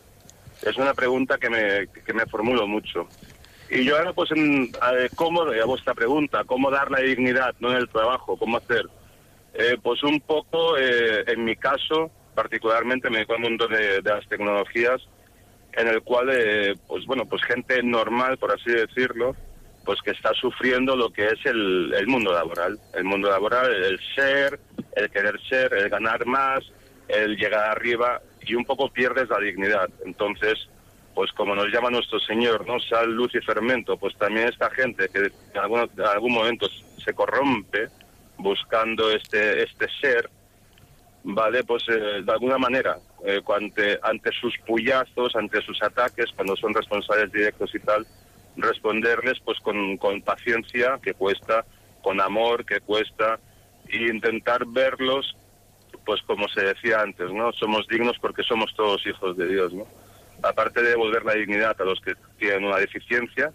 [0.62, 3.06] Es una pregunta que me, que me formulo mucho.
[3.70, 7.70] Y yo ahora, pues, en, eh, ¿cómo, a vuestra pregunta, cómo dar la dignidad, no
[7.70, 8.84] en el trabajo, cómo hacer?
[9.54, 14.26] Eh, pues un poco, eh, en mi caso, particularmente me dedico al mundo de, las
[14.28, 15.00] tecnologías,
[15.72, 19.34] en el cual, eh, pues bueno, pues gente normal, por así decirlo,
[19.84, 22.78] pues que está sufriendo lo que es el, el mundo laboral.
[22.94, 24.60] El mundo laboral, el ser,
[24.94, 26.60] el querer ser, el ganar más,
[27.08, 29.88] el llegar arriba y un poco pierdes la dignidad.
[30.04, 30.68] Entonces,
[31.14, 32.78] pues como nos llama nuestro Señor, ¿no?
[32.78, 36.68] Sal, luz y fermento, pues también esta gente que en algún, en algún momento
[37.04, 37.88] se corrompe
[38.38, 40.30] buscando este, este ser,
[41.24, 41.64] ¿vale?
[41.64, 46.72] Pues eh, de alguna manera, eh, ante, ante sus puyazos, ante sus ataques, cuando son
[46.72, 48.06] responsables directos y tal,
[48.56, 51.64] responderles pues con, con paciencia, que cuesta,
[52.02, 53.38] con amor, que cuesta,
[53.88, 55.36] e intentar verlos,
[56.04, 57.52] pues como se decía antes, ¿no?
[57.52, 59.86] Somos dignos porque somos todos hijos de Dios, ¿no?
[60.42, 63.52] Aparte de devolver la dignidad a los que tienen una deficiencia,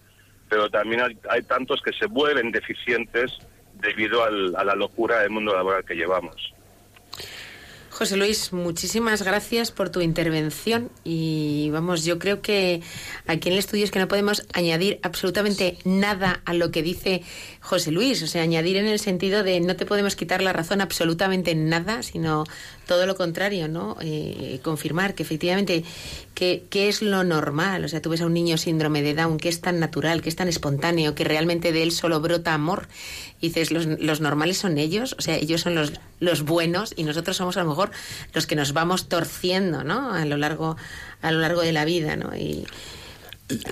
[0.48, 3.38] pero también hay, hay tantos que se vuelven deficientes
[3.84, 6.34] debido al- a la locura del mundo laboral que llevamos.
[7.90, 12.82] José Luis, muchísimas gracias por tu intervención y vamos, yo creo que
[13.28, 17.22] aquí en el estudio es que no podemos añadir absolutamente nada a lo que dice
[17.60, 20.80] José Luis, o sea, añadir en el sentido de no te podemos quitar la razón
[20.80, 22.42] absolutamente en nada, sino
[22.86, 23.96] todo lo contrario, ¿no?
[24.00, 25.84] Eh, confirmar que efectivamente
[26.34, 27.84] que, es lo normal.
[27.84, 30.28] O sea, tú ves a un niño síndrome de Down que es tan natural, que
[30.28, 32.88] es tan espontáneo, que realmente de él solo brota amor.
[33.40, 37.04] Y dices, los, los normales son ellos, o sea, ellos son los, los buenos y
[37.04, 37.90] nosotros somos a lo mejor
[38.32, 40.12] los que nos vamos torciendo, ¿no?
[40.12, 40.76] A lo largo,
[41.22, 42.34] a lo largo de la vida, ¿no?
[42.36, 42.64] Y,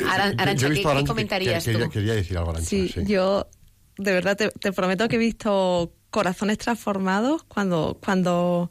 [0.06, 1.88] Arancha, ¿qué, comentarías tú?
[1.90, 2.68] Quería, decir algo, Arancha.
[2.68, 3.48] Sí, yo
[3.96, 8.70] de verdad te, te prometo que he visto corazones transformados cuando, cuando,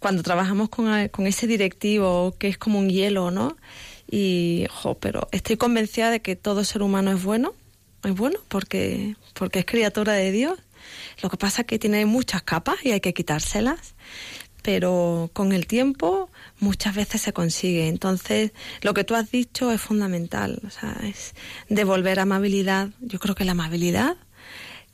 [0.00, 0.88] cuando trabajamos con,
[1.26, 3.56] ese directivo que es como un hielo, ¿no?
[4.10, 7.54] Y, jo, pero estoy convencida de que todo ser humano es bueno,
[8.02, 10.58] es bueno porque, porque es criatura de Dios.
[11.22, 13.94] Lo que pasa es que tiene muchas capas y hay que quitárselas,
[14.62, 17.88] pero con el tiempo muchas veces se consigue.
[17.88, 21.34] Entonces, lo que tú has dicho es fundamental, o sea, es
[21.68, 22.88] devolver amabilidad.
[23.00, 24.16] Yo creo que la amabilidad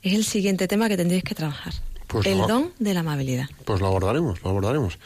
[0.01, 1.73] es el siguiente tema que tendréis que trabajar.
[2.07, 3.47] Pues el don de la amabilidad.
[3.65, 4.97] Pues lo abordaremos, lo abordaremos.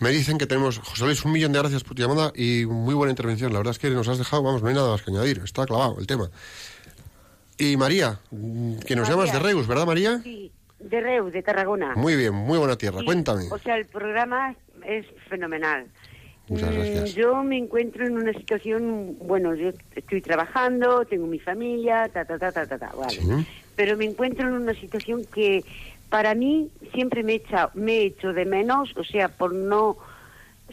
[0.00, 2.94] Me dicen que tenemos, José Luis, un millón de gracias por tu llamada y muy
[2.94, 3.52] buena intervención.
[3.52, 5.66] La verdad es que nos has dejado, vamos, no hay nada más que añadir, está
[5.66, 6.30] clavado el tema.
[7.58, 8.20] Y María,
[8.86, 10.20] que nos llamas de Reus, ¿verdad María?
[10.22, 11.94] Sí, de Reus, de Tarragona.
[11.94, 13.48] Muy bien, muy buena tierra, cuéntame.
[13.50, 14.54] O sea, el programa
[14.86, 15.86] es fenomenal.
[16.48, 17.14] Muchas gracias.
[17.14, 22.38] Yo me encuentro en una situación, bueno, yo estoy trabajando, tengo mi familia, ta, ta,
[22.38, 23.44] ta, ta, ta, ta vale
[23.76, 25.62] pero me encuentro en una situación que
[26.08, 29.98] para mí siempre me, echa, me he hecho de menos, o sea, por no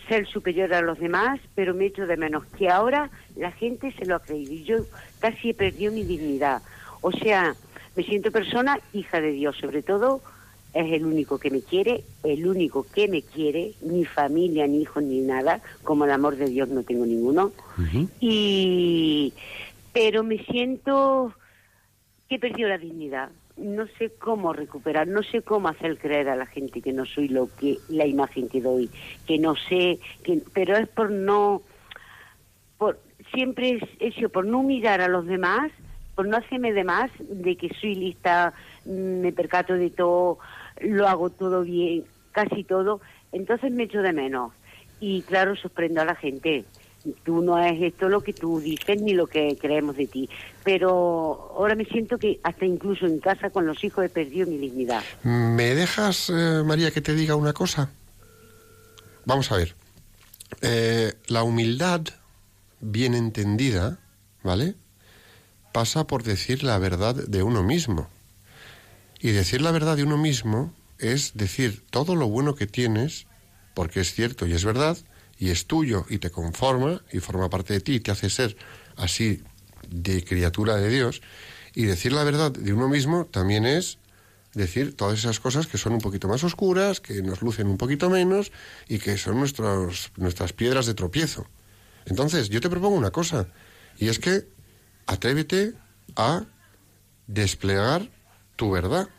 [0.07, 3.93] ser superior a los demás, pero me he hecho de menos, que ahora la gente
[3.99, 4.77] se lo ha creído y yo
[5.19, 6.61] casi he perdido mi dignidad.
[7.01, 7.55] O sea,
[7.95, 10.21] me siento persona hija de Dios, sobre todo
[10.73, 15.03] es el único que me quiere, el único que me quiere, ni familia, ni hijos,
[15.03, 17.51] ni nada, como el amor de Dios no tengo ninguno.
[18.19, 19.33] Y
[19.93, 21.33] pero me siento
[22.35, 23.29] he perdido la dignidad.
[23.57, 27.27] No sé cómo recuperar, no sé cómo hacer creer a la gente que no soy
[27.27, 28.89] lo que la imagen que doy,
[29.27, 31.61] que no sé, que, pero es por no,
[32.79, 32.99] por
[33.33, 35.71] siempre es eso, por no mirar a los demás,
[36.15, 38.53] por no hacerme de más, de que soy lista,
[38.85, 40.39] me percato de todo,
[40.81, 43.01] lo hago todo bien, casi todo,
[43.31, 44.51] entonces me echo de menos.
[44.99, 46.65] Y claro, sorprendo a la gente
[47.23, 50.29] tú no es esto lo que tú dices ni lo que creemos de ti.
[50.63, 54.57] Pero ahora me siento que hasta incluso en casa con los hijos he perdido mi
[54.57, 55.03] dignidad.
[55.23, 57.89] ¿Me dejas, eh, María, que te diga una cosa?
[59.25, 59.75] Vamos a ver.
[60.61, 62.01] Eh, la humildad,
[62.79, 63.99] bien entendida,
[64.43, 64.75] ¿vale?
[65.71, 68.07] Pasa por decir la verdad de uno mismo.
[69.23, 73.25] Y decir la verdad de uno mismo es decir todo lo bueno que tienes,
[73.73, 74.97] porque es cierto y es verdad,
[75.39, 78.57] y es tuyo y te conforma y forma parte de ti y te hace ser
[78.97, 79.41] así
[79.89, 81.21] de criatura de Dios.
[81.73, 83.97] Y decir la verdad de uno mismo también es
[84.53, 88.09] decir todas esas cosas que son un poquito más oscuras, que nos lucen un poquito
[88.09, 88.51] menos
[88.89, 91.47] y que son nuestros, nuestras piedras de tropiezo.
[92.07, 93.47] Entonces, yo te propongo una cosa,
[93.97, 94.49] y es que
[95.07, 95.75] atrévete
[96.17, 96.43] a
[97.27, 98.09] desplegar
[98.55, 99.09] tu verdad.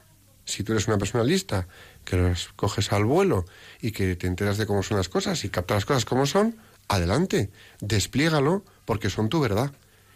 [0.45, 1.67] Si tú eres una persona lista,
[2.05, 3.47] que los coges al vuelo
[3.81, 6.57] y que te enteras de cómo son las cosas y captas las cosas como son,
[6.89, 9.73] adelante, despliégalo porque son tu verdad.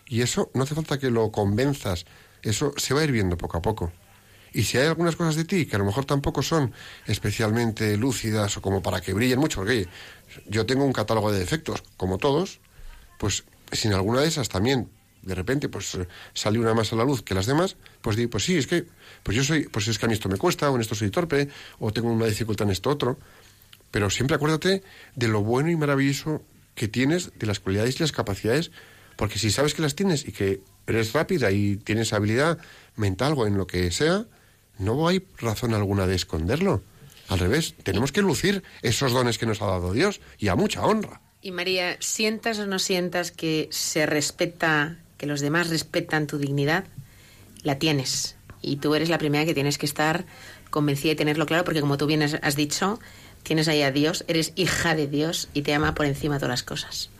[0.06, 2.06] Y eso no hace falta que lo convenzas,
[2.42, 3.92] eso se va a ir viendo poco a poco.
[4.52, 6.72] Y si hay algunas cosas de ti que a lo mejor tampoco son
[7.06, 9.88] especialmente lúcidas o como para que brillen mucho, porque
[10.46, 12.60] yo tengo un catálogo de defectos, como todos,
[13.18, 14.90] pues sin alguna de esas también
[15.29, 18.31] de repente pues eh, sale una más a la luz que las demás, pues digo,
[18.31, 18.87] pues sí, es que
[19.22, 21.11] pues yo soy, pues es que a mí esto me cuesta, o en esto soy
[21.11, 21.49] torpe,
[21.79, 23.18] o tengo una dificultad en esto otro.
[23.91, 24.83] Pero siempre acuérdate
[25.14, 26.43] de lo bueno y maravilloso
[26.74, 28.70] que tienes, de las cualidades y las capacidades,
[29.16, 32.59] porque si sabes que las tienes y que eres rápida y tienes habilidad
[32.97, 34.24] mental o en lo que sea,
[34.79, 36.83] no hay razón alguna de esconderlo.
[37.29, 40.85] Al revés, tenemos que lucir esos dones que nos ha dado Dios y a mucha
[40.87, 41.20] honra.
[41.41, 46.84] Y María, sientas o no sientas que se respeta, que los demás respetan tu dignidad,
[47.62, 48.36] la tienes.
[48.62, 50.24] Y tú eres la primera que tienes que estar
[50.70, 52.98] convencida y tenerlo claro, porque como tú bien has dicho,
[53.42, 56.50] tienes ahí a Dios, eres hija de Dios y te ama por encima de todas
[56.50, 57.10] las cosas.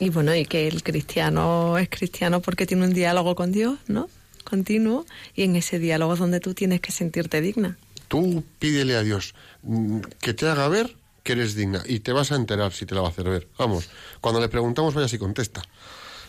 [0.00, 4.08] Y bueno, y que el cristiano es cristiano porque tiene un diálogo con Dios, ¿no?
[4.42, 7.78] Continuo, y en ese diálogo es donde tú tienes que sentirte digna.
[8.08, 12.32] Tú pídele a Dios mm, que te haga ver que eres digna y te vas
[12.32, 13.48] a enterar si te la va a hacer ver.
[13.58, 13.88] Vamos,
[14.20, 15.62] cuando le preguntamos, vaya si contesta.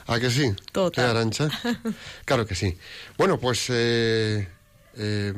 [0.08, 0.54] ¿A que sí?
[0.72, 1.10] Total.
[1.10, 1.50] Arancha?
[2.26, 2.78] claro que sí.
[3.18, 4.48] Bueno, pues eh,
[4.98, 5.34] eh,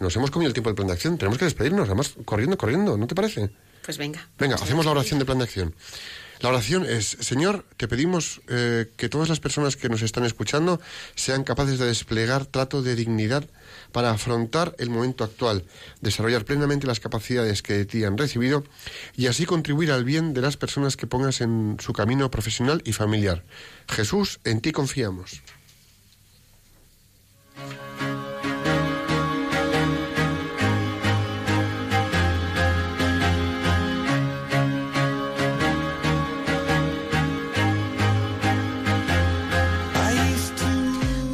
[0.00, 1.18] nos hemos comido el tiempo del plan de acción.
[1.18, 3.50] Tenemos que despedirnos, además corriendo, corriendo, ¿no te parece?
[3.84, 4.28] Pues venga.
[4.38, 5.74] Venga, hacemos la oración de plan de acción.
[6.40, 10.80] La oración es, Señor, te pedimos eh, que todas las personas que nos están escuchando
[11.14, 13.44] sean capaces de desplegar trato de dignidad
[13.92, 15.64] para afrontar el momento actual,
[16.00, 18.64] desarrollar plenamente las capacidades que de ti han recibido
[19.16, 22.92] y así contribuir al bien de las personas que pongas en su camino profesional y
[22.92, 23.44] familiar.
[23.88, 25.42] Jesús, en ti confiamos.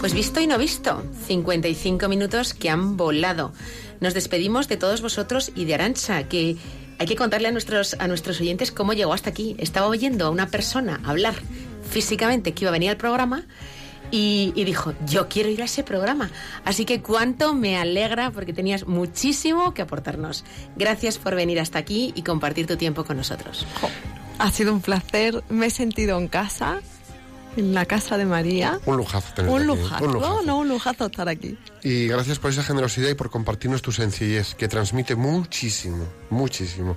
[0.07, 3.52] Pues visto y no visto, 55 minutos que han volado.
[3.98, 6.57] Nos despedimos de todos vosotros y de Arancha, que
[7.00, 9.57] hay que contarle a nuestros, a nuestros oyentes cómo llegó hasta aquí.
[9.59, 11.34] Estaba oyendo a una persona hablar
[11.90, 13.46] físicamente que iba a venir al programa
[14.12, 16.30] y, y, dijo, yo quiero ir a ese programa.
[16.64, 20.44] Así que cuánto me alegra porque tenías muchísimo que aportarnos.
[20.76, 23.66] Gracias por venir hasta aquí y compartir tu tiempo con nosotros.
[24.38, 26.80] Ha sido un placer, me he sentido en casa
[27.57, 28.80] en la casa de María.
[28.86, 30.42] Un lujazo tener un lujazo, un lujazo.
[30.42, 31.59] No, un lujazo estar aquí.
[31.82, 36.97] Y gracias por esa generosidad y por compartirnos tu sencillez, que transmite muchísimo, muchísimo.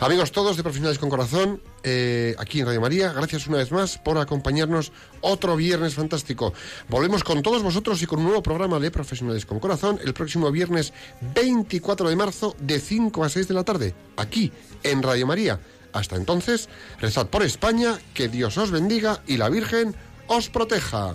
[0.00, 3.98] Amigos todos de Profesionales con Corazón, eh, aquí en Radio María, gracias una vez más
[3.98, 6.52] por acompañarnos otro viernes fantástico.
[6.88, 10.50] Volvemos con todos vosotros y con un nuevo programa de Profesionales con Corazón el próximo
[10.50, 10.92] viernes
[11.34, 15.58] 24 de marzo de 5 a 6 de la tarde, aquí en Radio María
[15.92, 16.68] hasta entonces,
[17.00, 19.94] rezad por España, que Dios os bendiga y la Virgen
[20.26, 21.14] os proteja.